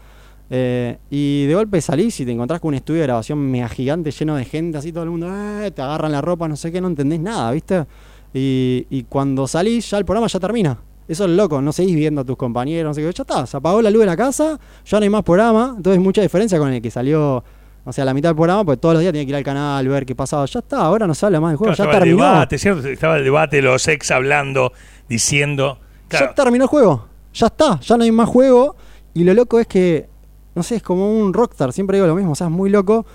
[0.49, 4.11] Eh, y de golpe salís y te encontrás con un estudio de grabación mega gigante
[4.13, 6.81] lleno de gente, así todo el mundo, "Eh", te agarran la ropa, no sé qué,
[6.81, 7.85] no entendés nada, ¿viste?
[8.33, 10.79] Y, y cuando salís, ya el programa ya termina.
[11.09, 13.57] Eso es loco, no seguís viendo a tus compañeros, no sé qué, ya está, se
[13.57, 16.73] apagó la luz de la casa, ya no hay más programa, entonces mucha diferencia con
[16.73, 17.43] el que salió,
[17.85, 19.87] o sea, la mitad del programa, porque todos los días tenía que ir al canal,
[19.89, 22.05] ver qué pasaba, ya está, ahora no se habla más del juego, Claro, ya estaba
[22.05, 22.29] el terminó.
[22.33, 22.89] debate, ¿cierto?
[22.89, 24.73] Estaba el debate, los ex hablando,
[25.09, 25.79] diciendo.
[26.09, 27.07] Claro, Ya terminó el juego.
[27.35, 28.75] Ya está, ya no hay más juego.
[29.15, 30.09] Y lo loco es que,
[30.57, 33.07] no sé, es como un rockstar, siempre digo lo mismo, o sea, es muy loco.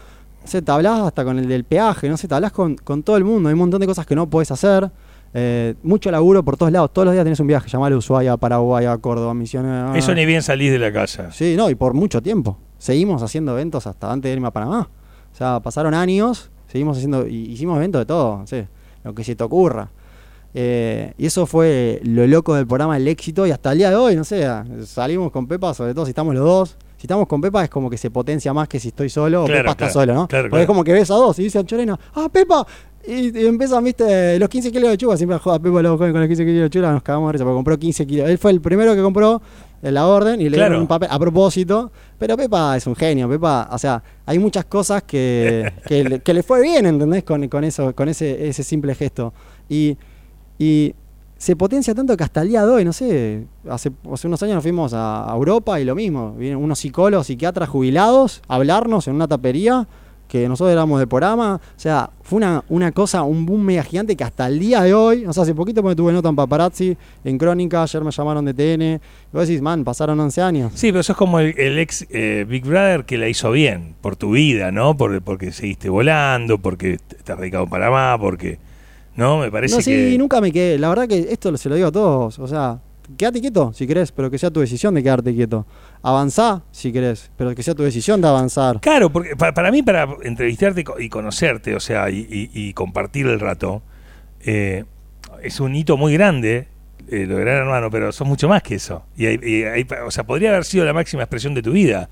[0.42, 3.04] No sé, te hablas hasta con el del peaje, no sé, te hablas con, con
[3.04, 4.90] todo el mundo, hay un montón de cosas que no puedes hacer.
[5.34, 8.38] Eh, mucho laburo por todos lados, todos los días tenés un viaje, llamar a Ushuaia,
[8.38, 9.96] Paraguay, a Córdoba, Misiones.
[9.98, 11.32] eso ni bien salís de la casa.
[11.32, 12.58] Sí, no, y por mucho tiempo.
[12.78, 14.90] Seguimos haciendo eventos hasta antes de irme a Panamá.
[15.32, 18.68] O sea, pasaron años, seguimos haciendo, y hicimos eventos de todo, sé,
[19.04, 19.90] lo que se te ocurra.
[20.54, 23.96] Eh, y eso fue lo loco del programa, el éxito, y hasta el día de
[23.96, 24.46] hoy, no sé,
[24.86, 26.78] salimos con Pepa, sobre todo si estamos los dos.
[27.02, 29.46] Si estamos con Pepa es como que se potencia más que si estoy solo o
[29.48, 30.28] Claro, Pepa está solo, ¿no?
[30.28, 32.64] claro, Porque es como que ves a dos y dice Anchorena, ¡ah, Pepa!
[33.08, 36.28] Y, y empiezan, viste, los 15 kilos de chuga, siempre joda Pepa los con los
[36.28, 38.30] 15 kilos de chuga, nos cagamos de risa, porque compró 15 kilos.
[38.30, 39.42] Él fue el primero que compró
[39.82, 41.92] en la orden y le dieron un papel a propósito.
[42.20, 46.36] Pero Pepa es un genio, Pepa, o sea, hay muchas cosas que, que, le, que
[46.36, 47.24] le fue bien, ¿entendés?
[47.24, 49.34] Con, con eso, con ese, ese simple gesto.
[49.68, 49.98] Y,
[50.60, 50.94] y
[51.42, 54.54] se potencia tanto que hasta el día de hoy, no sé, hace, hace unos años
[54.54, 59.16] nos fuimos a, Europa y lo mismo, vienen unos psicólogos, psiquiatras jubilados a hablarnos en
[59.16, 59.88] una tapería
[60.28, 64.16] que nosotros éramos de programa, o sea, fue una, una cosa, un boom mega gigante
[64.16, 66.96] que hasta el día de hoy, o sea, hace poquito me tuve nota en paparazzi,
[67.24, 69.00] en Crónica, ayer me llamaron de TN, y
[69.34, 70.72] vos decís, man, pasaron 11 años.
[70.76, 74.16] Sí, pero eso es como el, ex eh, Big Brother que la hizo bien, por
[74.16, 74.96] tu vida, ¿no?
[74.96, 78.60] Por, porque seguiste volando, porque estás radicado en Panamá, porque.
[79.22, 79.38] ¿No?
[79.40, 80.18] Me parece No, sí, que.
[80.18, 80.78] nunca me quedé.
[80.80, 82.40] La verdad que esto se lo digo a todos.
[82.40, 82.80] O sea,
[83.18, 85.66] quédate quieto si querés, pero que sea tu decisión de quedarte quieto.
[86.02, 88.80] Avanzá si querés, pero que sea tu decisión de avanzar.
[88.82, 92.50] Claro, porque pa- para, mí, para entrevistarte y co- y conocerte, o sea, y, y-
[92.54, 93.84] y compartir el rato,
[94.44, 94.86] eh,
[95.44, 96.68] es un hito muy grande,
[97.08, 99.04] eh, lo Gran Hermano, pero son mucho más que eso.
[99.18, 102.10] Y hay- y hay- o sea, podría haber sido la máxima expresión de tu vida.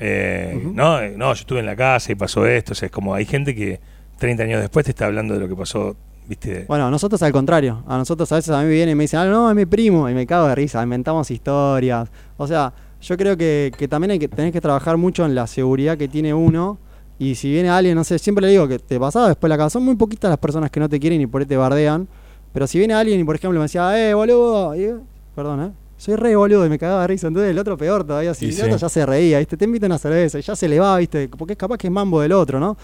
[0.00, 0.60] Eh.
[0.74, 1.00] ¿no?
[1.00, 2.72] Eh, no, yo estuve en la casa y pasó esto.
[2.72, 3.80] O sea, es como hay gente que
[4.18, 6.64] 30 años después te está hablando de lo que pasó ¿viste?
[6.68, 7.82] Bueno, a nosotros al contrario.
[7.86, 9.66] A nosotros a veces a mí me vienen y me dicen, ah, no, es mi
[9.66, 10.08] primo.
[10.08, 12.08] Y me cago de risa, inventamos historias.
[12.36, 15.46] O sea, yo creo que, que también hay que, tenés que trabajar mucho en la
[15.46, 16.78] seguridad que tiene uno.
[17.18, 19.70] Y si viene alguien, no sé, siempre le digo que te pasaba después la casa.
[19.70, 22.08] Son muy poquitas las personas que no te quieren y por ahí te bardean.
[22.52, 24.74] Pero si viene alguien y, por ejemplo, me decía, eh, boludo.
[24.74, 24.94] Y,
[25.34, 25.72] perdón, eh.
[25.96, 27.28] Soy re boludo y me cagaba de risa.
[27.28, 28.34] Entonces el otro peor todavía.
[28.34, 28.62] Si Y el sí.
[28.62, 29.56] otro ya se reía, ¿viste?
[29.56, 31.28] Te invita a una cerveza y ya se le va, ¿viste?
[31.28, 32.76] Porque es capaz que es mambo del otro, ¿no?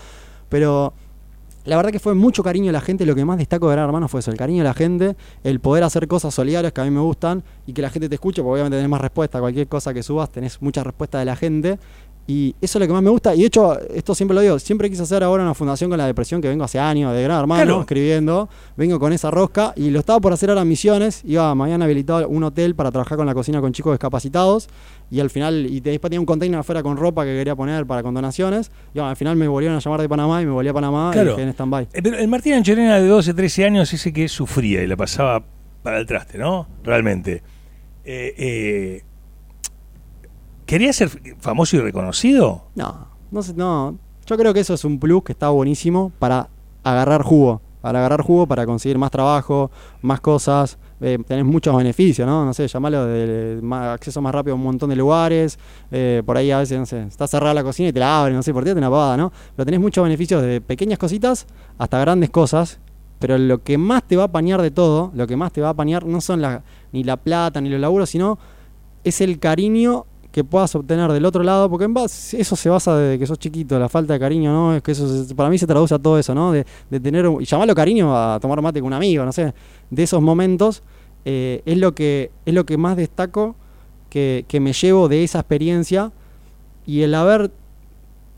[0.49, 0.93] Pero
[1.69, 3.05] la verdad que fue mucho cariño de la gente.
[3.05, 5.61] Lo que más destaco de Gran Hermano fue eso: el cariño de la gente, el
[5.61, 8.43] poder hacer cosas solidarias que a mí me gustan y que la gente te escuche,
[8.43, 9.39] porque obviamente tenés más respuesta.
[9.39, 11.79] Cualquier cosa que subas, tenés mucha respuesta de la gente.
[12.31, 13.35] Y eso es lo que más me gusta.
[13.35, 16.05] Y de hecho, esto siempre lo digo: siempre quise hacer ahora una fundación con la
[16.07, 17.81] depresión que vengo hace años, de Gran Hermano, Claro.
[17.81, 18.51] escribiendo.
[18.77, 21.23] Vengo con esa rosca y lo estaba por hacer ahora en Misiones.
[21.25, 24.69] Iba mañana habilitado un hotel para trabajar con la cocina con chicos discapacitados.
[25.11, 28.03] Y al final, y después tenía un container afuera con ropa que quería poner para
[28.03, 28.71] con donaciones.
[28.93, 31.09] Y bueno, al final me volvieron a llamar de Panamá y me volví a Panamá
[31.15, 31.29] Claro.
[31.29, 31.89] y dejé en stand-by.
[31.95, 35.43] Eh, Pero el Martín Anchorena de 12, 13 años, ese que sufría y la pasaba
[35.83, 36.69] para el traste, ¿no?
[36.85, 37.43] Realmente.
[38.05, 39.03] Eh, eh,
[40.69, 41.09] ¿Quería ser
[41.41, 42.67] famoso y reconocido?
[42.75, 43.97] No, no sé, no.
[44.27, 46.51] Yo creo que eso es un plus que está buenísimo para
[46.85, 47.63] agarrar jugo.
[47.81, 49.71] Para agarrar jugo, para conseguir más trabajo,
[50.03, 50.77] más cosas.
[51.01, 52.45] Eh, tenés muchos beneficios, ¿no?
[52.45, 55.59] No sé, llamalo de, acceso más rápido a un montón de lugares.
[55.91, 58.37] eh, por ahí a veces, no sé, está cerrada la cocina y te la abren,
[58.37, 59.33] no sé, por ti te una pavada, ¿no?
[59.57, 61.47] Pero tenés muchos beneficios de pequeñas cositas
[61.79, 62.79] hasta grandes cosas.
[63.21, 65.69] Pero lo que más te va a apañar de todo, lo que más te va
[65.69, 68.39] a apañar no son la, ni la plata ni los laburos, sino
[69.03, 72.97] es el cariño que puedas obtener del otro lado, porque en base, eso se basa
[72.97, 74.75] desde que sos chiquito, la falta de cariño, ¿no?
[74.77, 76.53] Es que eso se- para mí se traduce a todo eso, ¿no?
[76.53, 79.55] De, de tener, y llamarlo cariño a tomar mate con un amigo, no sé,
[79.91, 80.83] de esos momentos,
[81.25, 83.57] eh, es, lo que, es lo que más destaco
[84.11, 86.13] que, que me llevo de esa experiencia
[86.87, 87.51] y el haber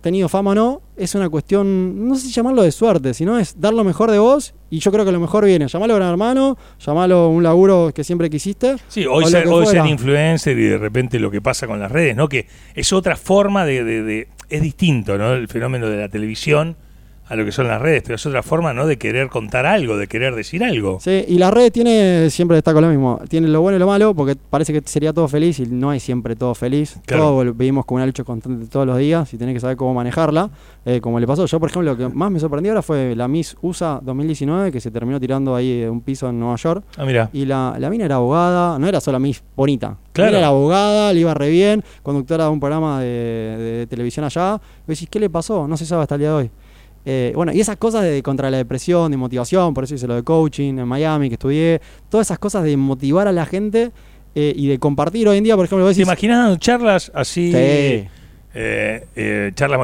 [0.00, 3.60] tenido fama o no, es una cuestión, no sé si llamarlo de suerte, sino es
[3.60, 5.68] dar lo mejor de vos y yo creo que lo mejor viene.
[5.68, 8.76] Llamalo gran hermano, llamalo un laburo que siempre quisiste.
[8.88, 12.16] Sí, hoy, ser, hoy ser influencer y de repente lo que pasa con las redes,
[12.16, 12.28] ¿no?
[12.28, 13.84] Que es otra forma de...
[13.84, 15.34] de- de- es distinto, ¿no?
[15.34, 16.76] El fenómeno de la televisión
[17.30, 18.86] a lo que son las redes, pero es otra forma, ¿no?
[18.86, 20.98] De querer contar algo, de querer decir algo.
[21.00, 24.14] Sí, y la red tiene, siempre destaco lo mismo, tiene lo bueno y lo malo,
[24.14, 26.98] porque parece que sería todo feliz y no hay siempre todo feliz.
[27.06, 27.22] Claro.
[27.22, 29.94] Todo vol- vivimos con una lucha constante todos los días y tenés que saber cómo
[29.94, 30.50] manejarla.
[30.84, 33.28] Eh, como le pasó, yo por ejemplo, lo que más me sorprendió ahora fue la
[33.28, 36.82] Miss USA 2019, que se terminó tirando ahí de un piso en Nueva York.
[36.96, 37.30] Ah, mira.
[37.32, 39.96] Y la, la mina era abogada, no era solo Miss bonita.
[40.12, 40.32] Claro.
[40.32, 44.60] La era abogada, le iba re bien, conductora de un programa de, de televisión allá.
[44.88, 45.68] Y decís, ¿qué le pasó?
[45.68, 46.50] No se sabe hasta el día de hoy.
[47.04, 50.14] Eh, bueno, y esas cosas de contra la depresión, de motivación, por eso hice lo
[50.14, 53.90] de coaching en Miami, que estudié, todas esas cosas de motivar a la gente
[54.34, 57.10] eh, y de compartir hoy en día, por ejemplo, vos ¿Te decís, imaginas dando charlas
[57.14, 57.50] así?
[57.50, 57.56] Sí.
[57.56, 58.08] eh,
[58.54, 59.80] eh, charlas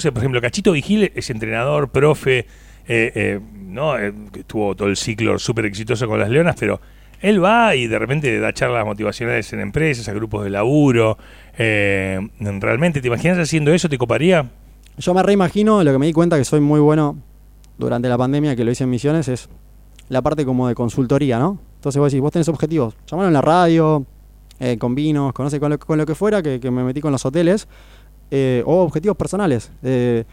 [0.00, 3.98] sé, por ejemplo, Cachito Vigil es entrenador, profe, eh, eh, ¿no?
[3.98, 6.80] Eh, que tuvo todo el ciclo súper exitoso con las leonas, pero
[7.20, 11.18] él va y de repente da charlas motivacionales en empresas, a grupos de laburo.
[11.58, 13.88] eh, ¿Realmente te imaginas haciendo eso?
[13.88, 14.48] ¿Te coparía?
[15.00, 17.16] Yo me reimagino, lo que me di cuenta que soy muy bueno
[17.78, 19.48] durante la pandemia, que lo hice en Misiones, es
[20.10, 21.58] la parte como de consultoría, ¿no?
[21.76, 24.04] Entonces vos decís, vos tenés objetivos, llamalo en la radio,
[24.58, 27.12] eh, con vinos, con, con, lo, con lo que fuera, que, que me metí con
[27.12, 27.66] los hoteles,
[28.30, 29.72] eh, o objetivos personales.
[29.82, 30.24] Eh,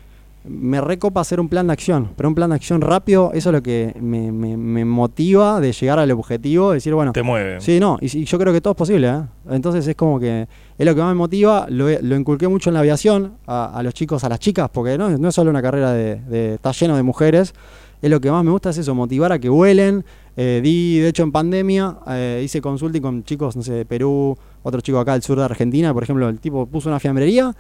[0.50, 3.54] me recopa hacer un plan de acción, pero un plan de acción rápido, eso es
[3.54, 7.60] lo que me, me- me motiva de llegar al objetivo, decir, bueno, Te mueve.
[7.62, 9.22] Sí, no, y, y yo creo que todo es posible, ¿eh?
[9.50, 12.70] Entonces es como que es lo que más me motiva, lo, he- lo inculqué mucho
[12.70, 15.36] en la aviación, a, a los chicos, a las chicas, porque no, es- no es
[15.36, 17.54] solo una carrera de, de- está lleno de mujeres,
[18.02, 20.06] es lo que más me gusta es eso, motivar a que vuelen.
[20.40, 24.38] Eh, di, de hecho, en pandemia eh, hice consulting con chicos, no sé, de Perú,
[24.62, 27.56] otro chico acá del sur de Argentina, por ejemplo, el tipo puso una fiambrería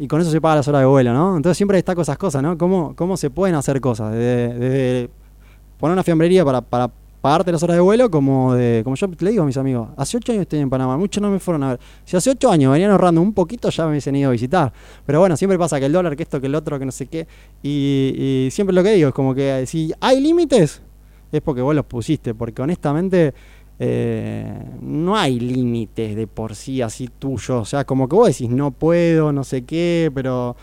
[0.00, 1.36] y con eso se paga las horas de vuelo, ¿no?
[1.36, 2.56] Entonces siempre destaco esas cosas, ¿no?
[2.56, 5.10] Cómo, cómo se pueden hacer cosas, desde, desde
[5.78, 9.30] poner una fiambrería para, para pagarte las horas de vuelo, como de como yo le
[9.30, 11.68] digo a mis amigos, hace ocho años estoy en Panamá, muchos no me fueron a
[11.72, 11.80] ver.
[12.06, 14.72] Si hace ocho años venían ahorrando un poquito, ya me hubiesen ido a visitar.
[15.04, 17.06] Pero bueno, siempre pasa que el dólar, que esto, que el otro, que no sé
[17.06, 17.28] qué.
[17.62, 20.80] Y siempre lo que digo es como que si hay límites,
[21.30, 23.34] es porque vos los pusiste, porque honestamente
[23.82, 27.50] eh, no hay límites de por sí así tuyos.
[27.50, 30.54] O sea, como que vos decís, no puedo, no sé qué, pero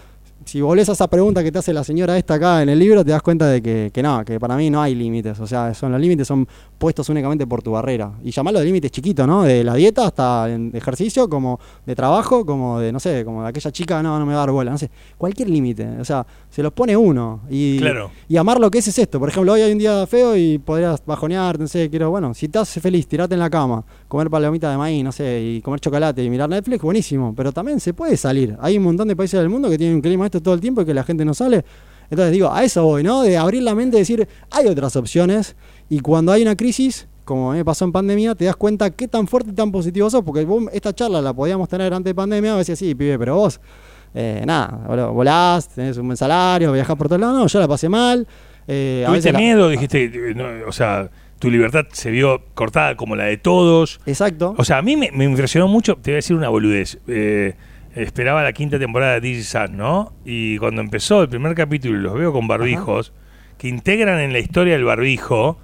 [0.47, 3.03] si volvés a esa pregunta que te hace la señora esta acá en el libro,
[3.03, 5.39] te das cuenta de que, que no, que para mí no hay límites.
[5.39, 8.13] O sea, son los límites son puestos únicamente por tu barrera.
[8.23, 9.43] Y llamarlo de límites chiquitos, ¿no?
[9.43, 13.71] De la dieta hasta ejercicio, como de trabajo, como de, no sé, como de aquella
[13.71, 14.89] chica, no, no me va a dar bola, no sé.
[15.17, 15.85] Cualquier límite.
[15.99, 17.41] O sea, se los pone uno.
[17.49, 18.11] Y, Claro.
[18.29, 19.19] y amar lo que es es esto.
[19.19, 22.47] Por ejemplo, hoy hay un día feo y podrías bajonear, no sé, quiero, bueno, si
[22.47, 25.79] te hace feliz, tirarte en la cama, comer palomitas de maíz, no sé, y comer
[25.79, 27.33] chocolate y mirar Netflix, buenísimo.
[27.35, 28.55] Pero también se puede salir.
[28.61, 30.81] Hay un montón de países del mundo que tienen un clima esto todo el tiempo
[30.81, 31.63] y que la gente no sale.
[32.09, 33.21] Entonces digo, a eso voy, ¿no?
[33.23, 35.55] De abrir la mente y decir, hay otras opciones.
[35.89, 39.27] Y cuando hay una crisis, como me pasó en pandemia, te das cuenta qué tan
[39.27, 40.23] fuerte y tan positivo sos.
[40.23, 43.35] Porque vos, esta charla la podíamos tener antes de pandemia, a veces sí, pibe, pero
[43.35, 43.59] vos,
[44.15, 47.37] eh, nada, volás, tenés un buen salario, viajás por todos lados.
[47.37, 48.25] No, yo la pasé mal.
[48.67, 49.67] Eh, a ¿Tuviste la- miedo?
[49.69, 51.09] Dijiste, no, o sea,
[51.39, 53.99] tu libertad se vio cortada como la de todos.
[54.05, 54.55] Exacto.
[54.57, 56.99] O sea, a mí me, me impresionó mucho, te voy a decir una boludez.
[57.07, 57.53] Eh,
[58.01, 60.13] esperaba la quinta temporada de This Is Us, ¿no?
[60.25, 63.13] Y cuando empezó el primer capítulo los veo con barbijos,
[63.57, 65.59] que integran en la historia el barbijo.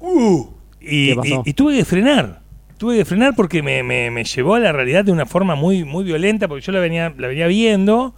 [0.00, 0.46] ¡Uh!
[0.80, 1.14] Y,
[1.54, 2.40] tuve que frenar.
[2.76, 5.84] Tuve que frenar porque me, me- me llevó a la realidad de una forma muy,
[5.84, 8.14] muy violenta, porque yo la venía, la venía viendo.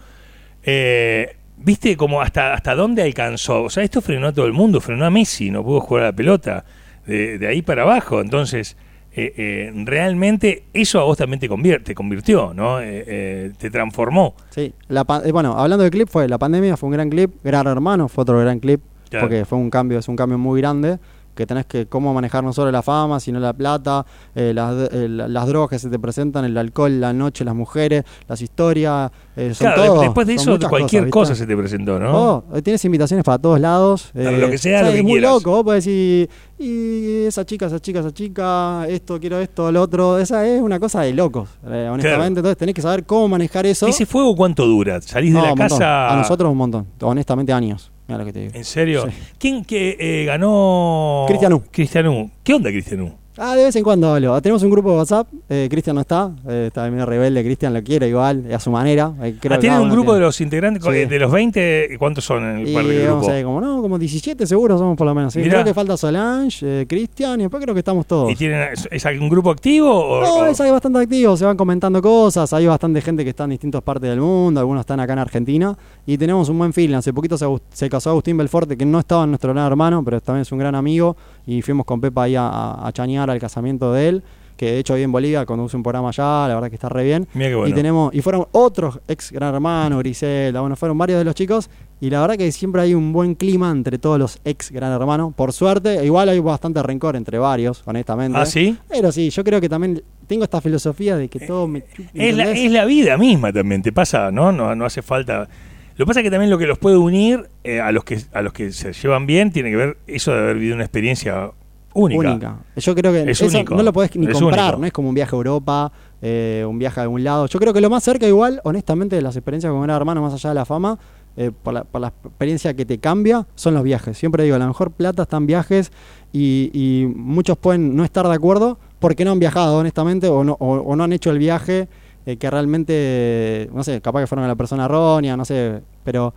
[0.62, 3.62] eh, ¿Viste como hasta, hasta dónde alcanzó?
[3.64, 6.06] O sea, esto frenó a todo el mundo, frenó a Messi, no pudo jugar a
[6.08, 6.64] la pelota.
[7.06, 8.20] De, de ahí para abajo.
[8.20, 8.76] Entonces,
[9.16, 12.80] eh, eh, realmente eso a vos también te, convierte, te convirtió, ¿no?
[12.80, 14.34] Eh, eh, te transformó.
[14.50, 17.32] Sí, la pa- eh, bueno, hablando de clip, fue la pandemia, fue un gran clip,
[17.44, 19.26] Gran Hermano fue otro gran clip, Claro.
[19.26, 20.98] porque fue un cambio, es un cambio muy grande,
[21.34, 24.04] que tenés que cómo manejar no solo la fama, sino la plata,
[24.34, 27.54] eh, las, eh, la- las drogas que se te presentan, el alcohol, la noche, las
[27.54, 31.56] mujeres, las historias, eh, son Claro, todo, después de eso, cualquier cosas, cosa se te
[31.56, 32.42] presentó, ¿no?
[32.52, 34.10] Oh, tienes invitaciones para todos lados.
[34.14, 35.32] Lo que sea, o lo que es muy quieras.
[35.32, 35.50] loco.
[35.50, 36.28] Vos podés decir,
[36.58, 40.18] y esa chica, esa chica, esa chica, esto, quiero esto, lo otro.
[40.18, 42.02] Esa es una cosa de locos, honestamente.
[42.08, 42.24] Claro.
[42.24, 43.86] Entonces tenés que saber cómo manejar eso.
[43.86, 45.00] ¿Ese fuego cuánto dura?
[45.00, 46.12] ¿Salís No, de la casa?
[46.12, 46.86] A nosotros un montón.
[47.02, 47.90] Honestamente, años.
[48.06, 48.52] Mira lo que te digo.
[48.54, 49.06] ¿En serio?
[49.08, 49.16] Sí.
[49.38, 51.24] ¿Quién que eh, ganó?
[51.26, 51.62] Cristian U.
[51.70, 52.30] Cristian U.
[52.42, 53.23] ¿Qué onda Cristian U?
[53.36, 54.40] Ah, de vez en cuando hablo.
[54.40, 55.26] Tenemos un grupo de WhatsApp.
[55.48, 56.30] Eh, Cristian no está.
[56.48, 57.42] Eh, está medio rebelde.
[57.42, 59.12] Cristian lo quiere igual, a su manera.
[59.22, 60.84] Eh, creo Ah, ¿Tienen un grupo tiene- de los integrantes?
[60.84, 60.90] Sí.
[60.90, 63.26] eh, De los 20, ¿cuántos son en el Y del grupo?
[63.26, 65.32] ver, como no, como 17 seguro somos por lo menos.
[65.32, 65.42] sí.
[65.42, 68.30] Creo que falta Solange, eh, Cristian y después creo que estamos todos.
[68.30, 69.90] ¿Y tienen, es, algún grupo activo?
[69.92, 73.30] O, No, o- es ahí bastante activo, se van comentando cosas, hay bastante gente que
[73.30, 75.76] está en distintas partes del mundo, algunos están acá en Argentina
[76.06, 76.94] y tenemos un buen feeling.
[76.94, 80.20] Hace poquito se, se casó Agustín Belforte, que no estaba en nuestro gran hermano, pero
[80.20, 81.16] también es un gran amigo
[81.46, 84.22] y fuimos con Pepa ahí a, a, a chañar al casamiento de él,
[84.56, 87.04] que de hecho ahí en Bolivia conduce un programa allá, la verdad que está re
[87.04, 87.26] bien.
[87.34, 87.70] Mira qué bueno.
[87.70, 91.68] Y tenemos y fueron otros ex gran hermano, Griselda, bueno, fueron varios de los chicos
[92.00, 95.32] y la verdad que siempre hay un buen clima entre todos los ex gran hermano.
[95.34, 98.38] Por suerte, igual hay bastante rencor entre varios, honestamente.
[98.38, 98.76] ¿Ah, sí?
[98.88, 101.78] Pero sí, yo creo que también tengo esta filosofía de que todo me...
[101.78, 102.58] Es la, ¿entendés?
[102.58, 104.52] es la vida misma también, te pasa, ¿no?
[104.52, 105.48] No, no hace falta.
[105.96, 108.18] Lo que pasa es que también lo que los puede unir eh, a los que
[108.32, 111.52] a los que se llevan bien tiene que ver eso de haber vivido una experiencia
[111.94, 112.30] única.
[112.30, 112.56] única.
[112.76, 113.74] Yo creo que Es eso único.
[113.74, 114.80] no lo podés ni Es comprar, único.
[114.80, 117.46] no es como un viaje a Europa, eh, un viaje a algún lado.
[117.46, 120.34] Yo creo que lo más cerca igual, honestamente, de las experiencias con gran hermano, más
[120.34, 120.98] allá de la fama,
[121.36, 124.16] eh, por, la, por la experiencia que te cambia, son los viajes.
[124.16, 125.90] Siempre digo, la mejor plata está en viajes
[126.32, 130.56] y, y muchos pueden no estar de acuerdo porque no han viajado, honestamente, o no,
[130.60, 131.88] o, o no han hecho el viaje
[132.26, 136.32] eh, que realmente, no sé, capaz que fueron a la persona errónea, no sé, pero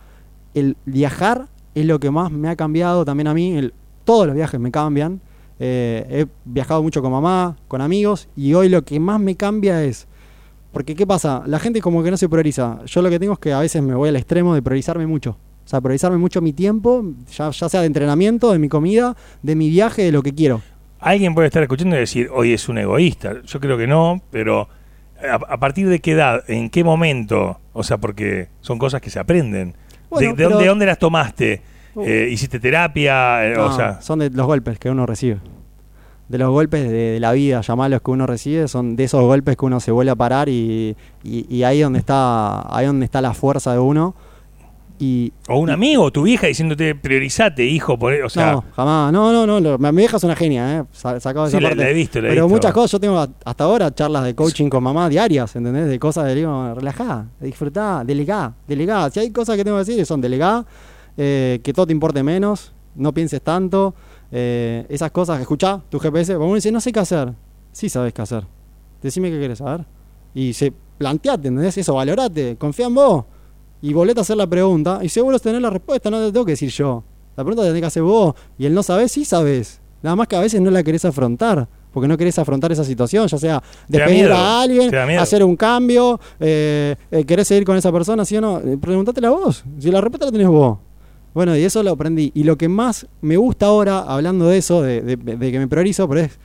[0.54, 3.56] el viajar es lo que más me ha cambiado también a mí.
[3.56, 3.72] el-
[4.04, 5.20] todos los viajes me cambian.
[5.60, 9.82] Eh, he viajado mucho con mamá, con amigos, y hoy lo que más me cambia
[9.84, 10.06] es.
[10.72, 11.42] Porque, ¿qué pasa?
[11.46, 12.78] La gente como que no se prioriza.
[12.84, 15.30] Yo lo que tengo es que a veces me voy al extremo de priorizarme mucho.
[15.64, 17.04] O sea, priorizarme mucho mi tiempo,
[17.36, 20.62] ya, ya sea de entrenamiento, de mi comida, de mi viaje, de lo que quiero.
[21.00, 23.42] Alguien puede estar escuchando y decir, hoy es un egoísta.
[23.44, 24.68] Yo creo que no, pero
[25.22, 29.10] a, a partir de qué edad, en qué momento, o sea, porque son cosas que
[29.10, 29.74] se aprenden.
[30.10, 31.62] Bueno, de, de pero- dónde, de dónde las tomaste?
[31.94, 32.02] Uh.
[32.04, 33.46] Eh, ¿Hiciste terapia?
[33.46, 35.38] Eh, o sea, son de los golpes que uno recibe.
[36.28, 39.56] De los golpes de, de la vida, llamarlos que uno recibe, son de esos golpes
[39.56, 43.20] que uno se vuelve a parar y, y, y ahí donde está, ahí donde está
[43.22, 44.14] la fuerza de uno.
[45.00, 49.12] Y, o un amigo, tu vieja diciéndote, priorizate, hijo, por, o sea, no, jamás.
[49.12, 49.60] No, no, no.
[49.60, 50.84] lo- Mi vieja es una genia, ¿eh?
[50.90, 51.84] Sa- Sacado de Sí, esa la- parte.
[51.84, 52.54] la he visto, la he Pero visto.
[52.56, 52.90] muchas cosas.
[52.90, 55.86] Yo tengo hasta ahora charlas de coaching con mamá diarias, ¿entendés?
[55.86, 59.08] De cosas de digo, relajá, disfrutá, delegá, delegá.
[59.10, 60.66] Si hay cosas que tengo que decir, son delegá,
[61.18, 63.94] eh, que todo te importe menos, no pienses tanto.
[64.30, 66.36] eh, esas cosas, escuchá tu GPS.
[66.36, 67.32] Uno dice, no sé qué hacer.
[67.72, 68.44] Sí sabes qué hacer.
[69.02, 69.84] Decime qué querés saber.
[70.34, 71.76] Y se planteate, ¿entendés?
[71.78, 73.24] Eso, valorate, confía en vos.
[73.80, 75.00] Y volvete a hacer la pregunta.
[75.02, 77.02] Y seguro tenés la respuesta, no te tengo que decir yo.
[77.36, 78.34] La pregunta la tenés que hacer vos.
[78.58, 79.80] Y el no sabés, sí sabés.
[80.02, 81.68] Nada más que a veces no la querés afrontar.
[81.92, 86.20] Porque no querés afrontar esa situación, ya sea despedir miedo, a alguien, hacer un cambio,
[86.38, 88.60] eh, eh, querés seguir con esa persona, sí o no.
[88.78, 89.64] Preguntátela vos.
[89.78, 90.78] Si la respuesta la tenés vos.
[91.34, 92.32] Bueno, y eso lo aprendí.
[92.34, 95.68] Y lo que más me gusta ahora, hablando de eso, de, de- de que me
[95.68, 96.38] priorizo, pero es.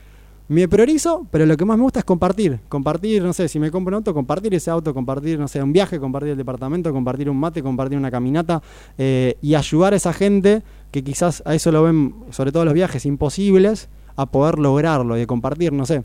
[0.46, 2.60] Me priorizo, pero lo que más me gusta es compartir.
[2.68, 5.72] Compartir, no sé, si me compro un auto, compartir ese auto, compartir, no sé, un
[5.72, 8.62] viaje, compartir el departamento, compartir un mate, compartir una caminata
[8.98, 12.74] eh, y ayudar a esa gente que quizás a eso lo ven, sobre todo los
[12.74, 16.04] viajes, imposibles, a poder lograrlo y de compartir, no sé.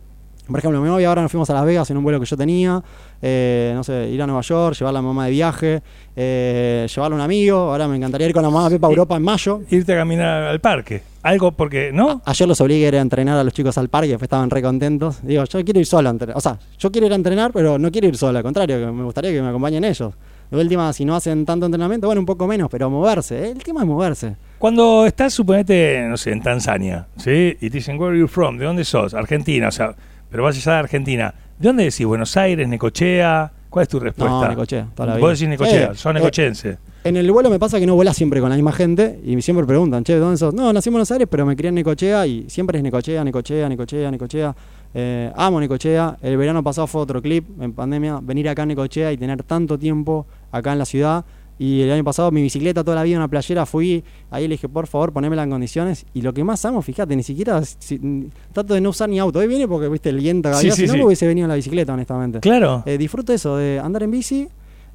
[0.50, 2.36] Por ejemplo, mi novia ahora nos fuimos a Las Vegas en un vuelo que yo
[2.36, 2.82] tenía,
[3.22, 5.82] eh, no sé, ir a Nueva York, llevar a la mamá de viaje,
[6.16, 8.89] eh, llevarle a un amigo, ahora me encantaría ir con la mamá a Pepa a
[8.89, 9.62] Europa en mayo.
[9.70, 11.04] Irte a caminar al parque.
[11.22, 12.22] Algo porque, ¿no?
[12.26, 14.62] Ayer los obligué a ir a entrenar a los chicos al parque, después estaban re
[14.62, 15.20] contentos.
[15.22, 16.38] Digo, yo quiero ir solo a entrenar.
[16.38, 19.04] O sea, yo quiero ir a entrenar, pero no quiero ir solo, al contrario, me
[19.04, 20.14] gustaría que me acompañen ellos.
[20.50, 23.50] De última, si no hacen tanto entrenamiento, bueno, un poco menos, pero moverse.
[23.50, 23.52] ¿eh?
[23.52, 24.36] El tema es moverse.
[24.58, 27.56] Cuando estás, suponete, no sé, en Tanzania, ¿sí?
[27.62, 28.58] Y te dicen, where are you from?
[28.58, 29.14] ¿De dónde sos?
[29.14, 29.95] Argentina, o sea,
[30.30, 31.34] pero vas allá a Argentina.
[31.58, 32.06] ¿De dónde decís?
[32.06, 33.52] ¿Buenos Aires, Necochea?
[33.70, 34.34] ¿Cuál es tu respuesta?
[34.34, 36.78] No, Necochea, toda la Vos decís Necochea, Eh, sos eh, necochense.
[37.04, 39.66] En el vuelo me pasa que no vuelas siempre con la misma gente y siempre
[39.66, 40.54] preguntan, che, ¿de ¿dónde sos?
[40.54, 43.70] No, nací en Buenos Aires, pero me crié en Necochea y siempre es Necochea, Necochea,
[43.70, 44.56] Necochea, Necochea.
[44.94, 46.18] Eh, amo Necochea.
[46.22, 49.78] El verano pasado fue otro clip en pandemia, venir acá a Necochea y tener tanto
[49.78, 51.24] tiempo acá en la ciudad.
[51.60, 54.53] Y el año pasado mi bicicleta toda la vida en una playera fui, ahí le
[54.55, 56.05] dije, por favor, ponémela en condiciones.
[56.14, 59.39] Y lo que más amo, fíjate, ni siquiera si- trato de no usar ni auto.
[59.39, 60.97] Hoy viene porque, viste, el viento acá, sí, si no sí.
[60.99, 62.39] me hubiese venido en la bicicleta, honestamente.
[62.39, 62.82] Claro.
[62.86, 64.47] Eh, disfruto eso, de andar en bici,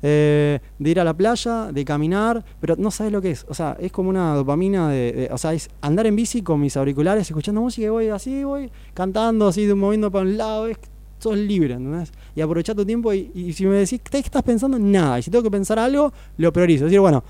[0.07, 3.45] eh, de ir a la playa, de caminar, pero no sabes lo que es.
[3.49, 6.61] O sea, es como una dopamina de, de- O sea, es andar en bici con
[6.61, 10.67] mis auriculares, escuchando música y voy así, voy cantando, así, moviendo para un lado.
[10.67, 10.79] Es,
[11.19, 12.13] sos libre, ¿entendés?
[12.35, 14.79] Y aprovechar tu tiempo y, si me decís, ¿qué estás pensando?
[14.79, 15.19] Nada.
[15.19, 16.85] Y si tengo que pensar algo, lo priorizo.
[16.85, 17.23] Es decir, bueno,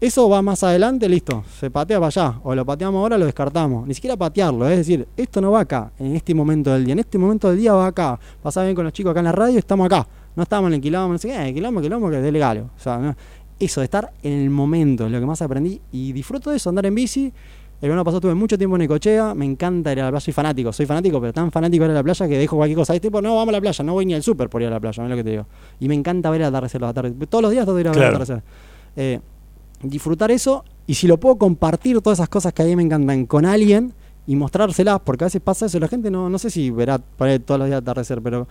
[0.00, 2.40] eso va más adelante, listo, se patea para allá.
[2.42, 3.86] O lo pateamos ahora, lo descartamos.
[3.86, 6.92] Ni siquiera patearlo, es decir, esto no va acá, en este momento del día.
[6.92, 8.18] En este momento del día va acá.
[8.42, 10.06] Pasaba bien con los chicos acá en la radio, estamos acá.
[10.34, 12.68] No estamos en el quilombo, no sé qué, el quilombo, quilombo, que es legal.
[12.76, 13.14] O sea,
[13.60, 15.80] eso de estar en el momento es lo que más aprendí.
[15.92, 17.32] Y disfruto de eso, andar en bici.
[17.82, 20.32] El verano pasado tuve mucho tiempo en Necochea, me encanta ir a la playa, soy
[20.32, 22.92] fanático, soy fanático, pero tan fanático de ir a la playa que dejo cualquier cosa.
[22.92, 24.70] Hay tipo, no, vamos a la playa, no voy ni al súper por ir a
[24.70, 25.46] la playa, es lo que te digo.
[25.80, 27.28] Y me encanta ver el atardecer, los atardeceres.
[27.28, 28.16] Todos los días trato de ir a ver Claro.
[28.16, 28.42] el atardecer.
[28.94, 29.20] Eh,
[29.82, 33.26] disfrutar eso y si lo puedo compartir todas esas cosas que a mí me encantan
[33.26, 33.92] con alguien
[34.28, 37.58] y mostrárselas, porque a veces pasa eso, la gente no, no sé si verá todos
[37.58, 38.46] los días atardecer, pero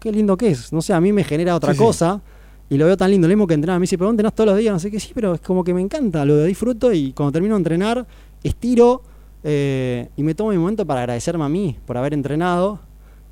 [0.00, 0.72] qué lindo que es.
[0.72, 1.84] No sé, a mí me genera otra Sí, sí.
[1.84, 2.20] cosa
[2.68, 3.28] y lo veo tan lindo.
[3.28, 5.12] Lo mismo que entrenar, me dice, pero entrenás todos los días, no sé qué, sí,
[5.14, 8.04] pero es como que me encanta, lo disfruto y cuando termino de entrenar,
[8.46, 9.02] estiro
[9.44, 12.80] eh, y me tomo mi momento para agradecerme a mí por haber entrenado.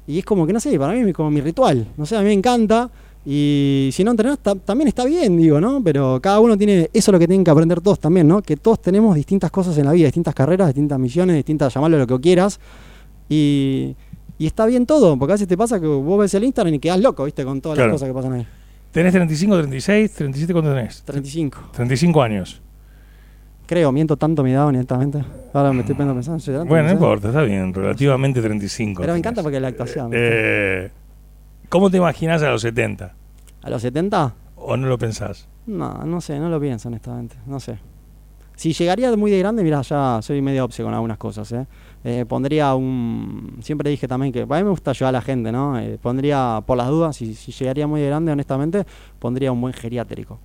[0.07, 1.87] Y es como que, no sé, para mí es como mi ritual.
[1.97, 2.91] No sé, a mí me encanta.
[3.27, 5.83] Y si no entrenás, ta- también está bien, digo, ¿no?
[5.83, 8.43] Pero cada uno tiene, eso es lo que tienen que aprender todos también, ¿no?
[8.43, 12.07] Que todos tenemos distintas cosas en la vida, distintas carreras, distintas misiones, distintas, llamarlo lo
[12.07, 12.61] que quieras.
[13.29, 13.97] Y,
[14.39, 16.79] y está bien todo, porque a veces te pasa que vos ves el Instagram y
[16.79, 17.45] quedás loco, ¿viste?
[17.45, 17.93] Con todas Claro.
[17.93, 18.47] las cosas que pasan ahí.
[18.93, 20.53] ¿Tenés 35, 36, 37?
[20.53, 21.03] ¿Cuánto tenés?
[21.03, 21.59] 35.
[21.73, 22.61] 35 años.
[23.67, 25.25] Creo, miento tanto mi edad, honestamente.
[25.53, 26.41] Ahora me estoy pensando, pensando.
[26.41, 26.71] ¿será tanto?
[26.71, 29.01] Bueno, no importa, está bien, relativamente 35.
[29.01, 30.11] Pero me encanta porque la actuación.
[30.13, 30.91] Eh,
[31.71, 33.15] ¿Cómo te imaginas a los 70?
[33.63, 34.35] ¿A los 70?
[34.57, 35.49] ¿O no lo pensás?
[35.67, 37.79] No, no sé, no lo pienso honestamente, no sé.
[38.55, 41.67] Si llegaría muy de grande, mira, ya soy medio obse con algunas cosas, ¿eh?
[42.05, 43.57] Eh, pondría un...
[43.63, 45.79] Siempre dije también que a mí me gusta ayudar a la gente, ¿no?
[45.79, 48.85] Eh, pondría, por las dudas, si, si llegaría muy de grande, honestamente,
[49.19, 50.39] pondría un buen geriátrico.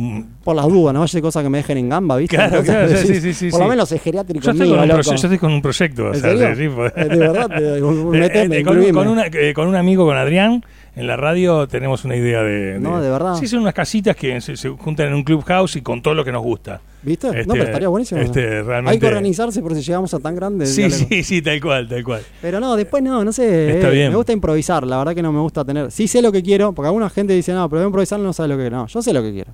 [0.00, 2.36] Mm, Por las dudas, no vaya a ser cosa que me dejen en gamba, ¿viste?
[2.36, 4.76] Claro, Entonces, claro, sí, decís, sí, sí, Por lo menos es geriátrico Yo estoy, mío,
[4.76, 5.00] con un loco.
[5.00, 6.10] proye- yo estoy con un proyecto.
[6.12, 7.80] de verdad, te-
[8.18, 8.92] meteme, Eh, eh, con, incluime.
[8.92, 12.78] con una- eh, con un amigo, con Adrián, en la radio tenemos una idea de.
[12.80, 13.34] No, de verdad.
[13.36, 16.24] Sí, son unas casitas que se, se juntan en un clubhouse y con todo lo
[16.24, 16.80] que nos gusta.
[17.02, 17.28] ¿Viste?
[17.28, 18.20] Este, no, pero estaría buenísimo.
[18.20, 20.66] este, realmente- Hay que organizarse por si llegamos a tan grande.
[20.66, 22.22] Sí, sí, sí, tal cual, tal cual.
[22.42, 23.76] Pero no, después no, no sé.
[23.76, 24.10] Está eh, bien.
[24.10, 25.90] Me gusta improvisar, la verdad que no me gusta tener.
[25.92, 28.56] Sí sé lo que quiero, porque alguna gente dice, no, pero improvisar no sabe lo
[28.56, 28.76] que quiero.
[28.78, 29.52] No, yo sé lo que quiero.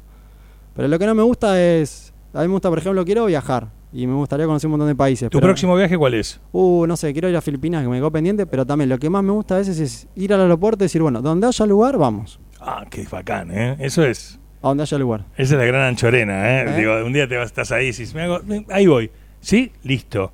[0.74, 2.12] Pero lo que no me gusta es.
[2.32, 3.68] A mí me gusta, por ejemplo, quiero viajar.
[3.92, 5.30] Y me gustaría conocer un montón de países.
[5.30, 6.40] ¿Tu pero- próximo viaje cuál es?
[6.50, 8.44] Uh, no sé, quiero ir a Filipinas, que me quedó pendiente.
[8.44, 11.00] Pero también lo que más me gusta a veces es ir al aeropuerto y decir,
[11.00, 12.40] bueno, donde haya lugar, vamos.
[12.60, 13.76] Ah, qué bacán, ¿eh?
[13.78, 14.40] Eso es.
[14.62, 15.26] A donde haya lugar.
[15.36, 16.64] Esa es la gran anchorena, ¿eh?
[16.70, 16.76] ¿Eh?
[16.76, 19.10] Digo, un día te vas, estás ahí y dices, "Me hago- me- ahí voy.
[19.40, 19.70] ¿Sí?
[19.84, 20.32] Listo.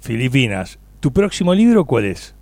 [0.00, 0.78] Filipinas.
[1.00, 2.34] ¿Tu próximo libro cuál es?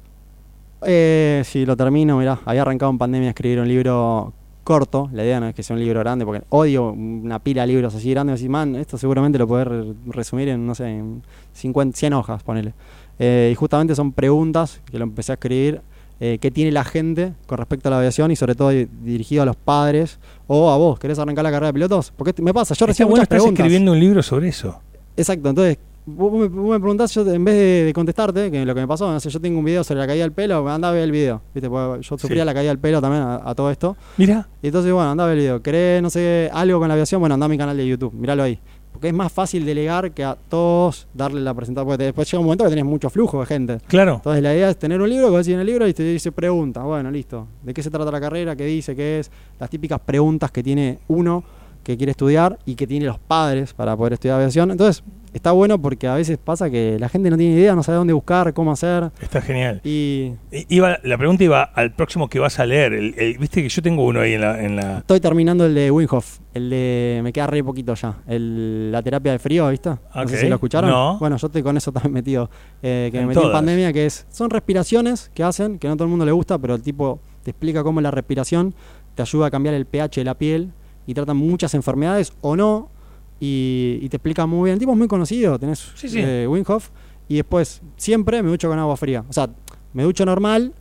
[0.82, 4.32] Eh, si lo termino, mirá, había arrancado en pandemia a escribir un libro
[4.66, 5.08] corto.
[5.12, 7.94] La idea no es que sea un libro grande, porque odio una pila de libros
[7.94, 8.42] así grandes.
[8.42, 12.42] Y man, esto seguramente lo podés re- resumir en, no sé, en 50, 100 hojas,
[12.42, 12.74] ponele.
[13.18, 15.80] Eh, y justamente son preguntas que lo empecé a escribir.
[16.18, 19.42] eh, ¿Qué tiene la gente con respecto a la aviación y sobre todo di- dirigido
[19.42, 20.98] a los padres o a vos?
[20.98, 22.12] ¿Querés arrancar la carrera de pilotos?
[22.16, 23.60] Porque me pasa, yo recibo bueno, muchas estás preguntas.
[23.60, 24.80] escribiendo un libro sobre eso.
[25.16, 28.74] Exacto, entonces vos me, vos me preguntás, yo en vez de, de contestarte, que lo
[28.74, 30.88] que me pasó, no sé, yo tengo un video sobre la caída del pelo, anda
[30.88, 31.68] a ver el video, ¿viste?
[31.68, 32.46] Porque yo sufría Sí.
[32.46, 33.96] la caída del pelo también a, a todo esto.
[34.16, 35.62] Mira, Y entonces, bueno, anda a ver el video.
[35.62, 37.20] ¿Querés, no sé, algo con la aviación?
[37.20, 38.58] Bueno, anda a mi canal de YouTube, míralo ahí.
[38.92, 42.46] Porque es más fácil delegar que a todos darle la presentación, porque después llega un
[42.46, 43.78] momento que tenés mucho flujo de gente.
[43.86, 44.14] claro.
[44.14, 46.32] Entonces la idea es tener un libro que vas en el libro y te dice
[46.32, 46.80] pregunta.
[46.82, 47.46] Bueno, listo.
[47.62, 48.56] ¿De qué se trata la carrera?
[48.56, 48.96] ¿Qué dice?
[48.96, 49.30] ¿Qué es?
[49.60, 51.44] Las típicas preguntas que tiene uno
[51.86, 54.72] que quiere estudiar y que tiene los padres para poder estudiar aviación.
[54.72, 57.98] Entonces, está bueno porque a veces pasa que la gente no tiene idea, no sabe
[57.98, 59.12] dónde buscar, cómo hacer.
[59.20, 59.80] Está genial.
[59.84, 60.32] Y
[60.68, 62.92] Iba, la pregunta iba al próximo que vas a leer.
[62.92, 64.64] El- el- Viste que yo tengo uno ahí en la...
[64.64, 67.20] En la estoy terminando el de Winhoff, el de.
[67.22, 68.16] Me queda re poquito ya.
[68.26, 69.90] El, la terapia de frío, ¿viste?
[69.90, 70.28] No Ok.
[70.28, 70.90] sé si lo escucharon.
[70.90, 71.18] No.
[71.20, 72.50] Bueno, yo estoy con eso también metido.
[72.82, 74.26] eh, que me En metí en pandemia, que es.
[74.28, 77.20] Son respiraciones que hacen, que no a todo el mundo le gusta, pero el tipo
[77.44, 78.74] te explica cómo la respiración
[79.14, 80.72] te ayuda a cambiar el pH de la piel
[81.06, 82.90] y tratan muchas enfermedades o no.
[83.38, 84.74] Y, y te explica muy bien.
[84.74, 86.20] El tipo es muy conocido, tenés Sí, sí.
[86.22, 86.88] eh, Wim Hof,
[87.28, 89.24] Y después, siempre me ducho con agua fría.
[89.28, 89.48] O sea,
[89.92, 90.72] me ducho normal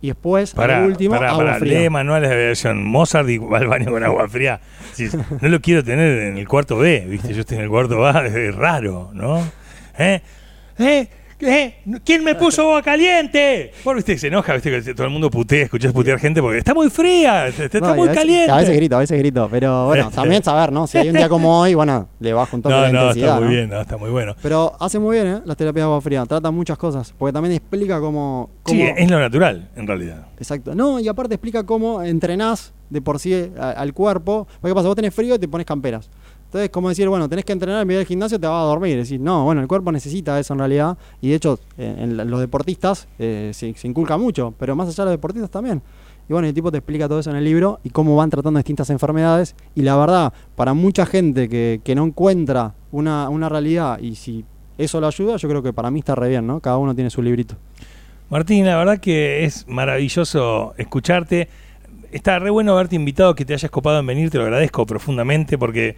[0.00, 1.58] y después, Pará, al último, pará, agua pará.
[1.58, 1.80] fría.
[1.80, 2.84] Lee manuales de aviación.
[2.84, 4.60] Mozart y va al baño con agua fría.
[4.92, 5.08] Sí,
[5.40, 7.32] no lo quiero tener en el cuarto B, ¿viste?
[7.34, 9.38] Yo estoy en el cuarto A, es raro, ¿no?
[9.98, 10.20] ¿Eh?
[10.78, 11.08] ¿Eh?
[11.42, 11.74] ¿Eh?
[12.04, 13.72] ¿Quién me puso agua caliente?
[13.82, 16.72] Por, viste, se enoja, viste, que todo el mundo putea, escuchás putear gente porque está
[16.72, 18.50] muy fría, está, No, a muy veces- caliente.
[18.52, 19.48] A veces grito, a veces grito.
[19.50, 20.86] Pero bueno, también saber, ¿no?
[20.86, 23.28] Si hay un día como hoy, bueno, le bajo un toque no, la no, intensidad.
[23.28, 23.50] está muy ¿no?
[23.50, 24.36] bien, no, está muy bueno.
[24.40, 25.40] Pero hace muy bien, ¿eh?
[25.44, 26.24] Las terapias de agua fría.
[26.26, 27.12] Trata muchas cosas.
[27.18, 28.50] Porque también explica cómo.
[28.62, 30.26] cómo Sí, es lo natural, en realidad.
[30.38, 30.74] Exacto.
[30.74, 34.46] No, y aparte explica cómo entrenás de por sí al cuerpo.
[34.60, 34.86] Porque ¿qué pasa?
[34.88, 36.08] Vos tenés frío y te pones camperas.
[36.52, 38.98] Entonces, como decir, bueno, tenés que entrenar en medio del gimnasio, te vas a dormir.
[38.98, 40.98] Decir, no, bueno, el cuerpo necesita eso en realidad.
[41.22, 45.12] Y de hecho, en los deportistas eh, se, se inculca mucho, pero más allá de
[45.12, 45.80] los deportistas también.
[46.28, 48.58] Y bueno, el tipo te explica todo eso en el libro y cómo van tratando
[48.58, 49.56] distintas enfermedades.
[49.74, 54.44] Y la verdad, para mucha gente que, que no encuentra una, una realidad y si
[54.76, 56.60] eso lo ayuda, yo creo que para mí está re bien, ¿no?
[56.60, 57.56] Cada uno tiene su librito.
[58.28, 61.48] Martín, la verdad que es maravilloso escucharte.
[62.10, 65.56] Está re bueno haberte invitado, que te hayas copado en venir, te lo agradezco profundamente
[65.56, 65.96] porque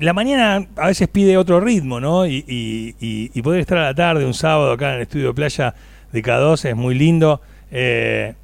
[0.00, 2.26] la mañana a veces pide otro ritmo, ¿no?
[2.26, 5.28] Y, y- y- y poder estar a la tarde, un sábado, acá en el estudio
[5.28, 5.74] de playa
[6.12, 7.40] de K12 es muy lindo.
[7.70, 8.34] Eh,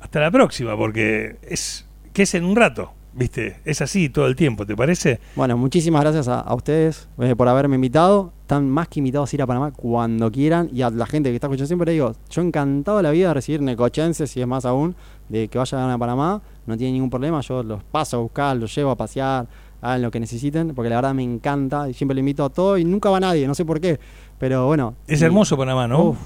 [0.00, 3.56] hasta la próxima, porque es que es en un rato, ¿viste?
[3.64, 5.18] Es así todo el tiempo, ¿te parece?
[5.34, 8.32] Bueno, muchísimas gracias a, a ustedes eh, por haberme invitado.
[8.42, 10.68] Están más que invitados a ir a Panamá cuando quieran.
[10.72, 13.34] Y a la gente que está escuchando siempre le digo, yo encantado la vida de
[13.34, 14.94] recibir necochenses y es más aún,
[15.28, 16.40] de que vayan a Panamá.
[16.66, 19.46] No tienen ningún problema, yo los paso a buscar, los llevo a pasear,
[19.80, 22.78] hagan lo que necesiten, porque la verdad me encanta y siempre le invito a todo
[22.78, 23.98] y nunca va nadie, no sé por qué.
[24.38, 24.94] Pero bueno.
[25.06, 26.10] Es y- hermoso Panamá, ¿no?
[26.10, 26.18] Uf,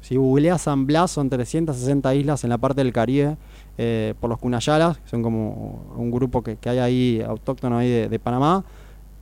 [0.00, 3.36] si googleas San Blas, son 360 islas en la parte del Caribe,
[3.78, 7.88] eh, por los Cunayalas, que son como un grupo que, que hay ahí, autóctono ahí
[7.88, 8.64] de, de Panamá,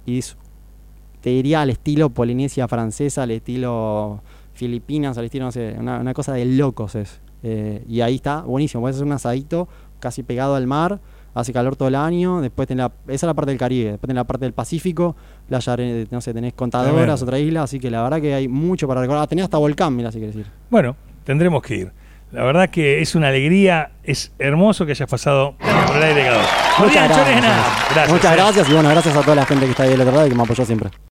[0.07, 0.21] y
[1.21, 4.23] te diría al estilo Polinesia francesa, al estilo
[4.55, 7.21] Filipinas, al estilo, no sé, una, una cosa de locos es.
[7.43, 9.69] Eh, y ahí está, buenísimo, puedes hacer un asadito
[9.99, 11.01] casi pegado al mar,
[11.35, 14.09] hace calor todo el año, después tenés la, esa es la parte del Caribe, después
[14.09, 15.17] tenés la parte del Pacífico,
[15.49, 15.77] playa,
[16.11, 19.25] no sé, tenés contadoras, otra isla, así que la verdad que hay mucho para recordar.
[19.25, 20.51] Ah, tenés hasta volcán, mira, si quieres decir.
[20.71, 21.93] Bueno, tendremos que ir.
[22.33, 26.31] La verdad que es una alegría, es hermoso que hayas pasado por el aire de
[26.31, 26.85] K12.
[26.85, 27.41] Muchas gracias.
[27.93, 28.09] Gracias.
[28.11, 28.37] Muchas eh.
[28.37, 30.31] gracias y bueno, gracias a toda la gente que está ahí del otro lado y
[30.31, 30.91] que me apoyó siempre.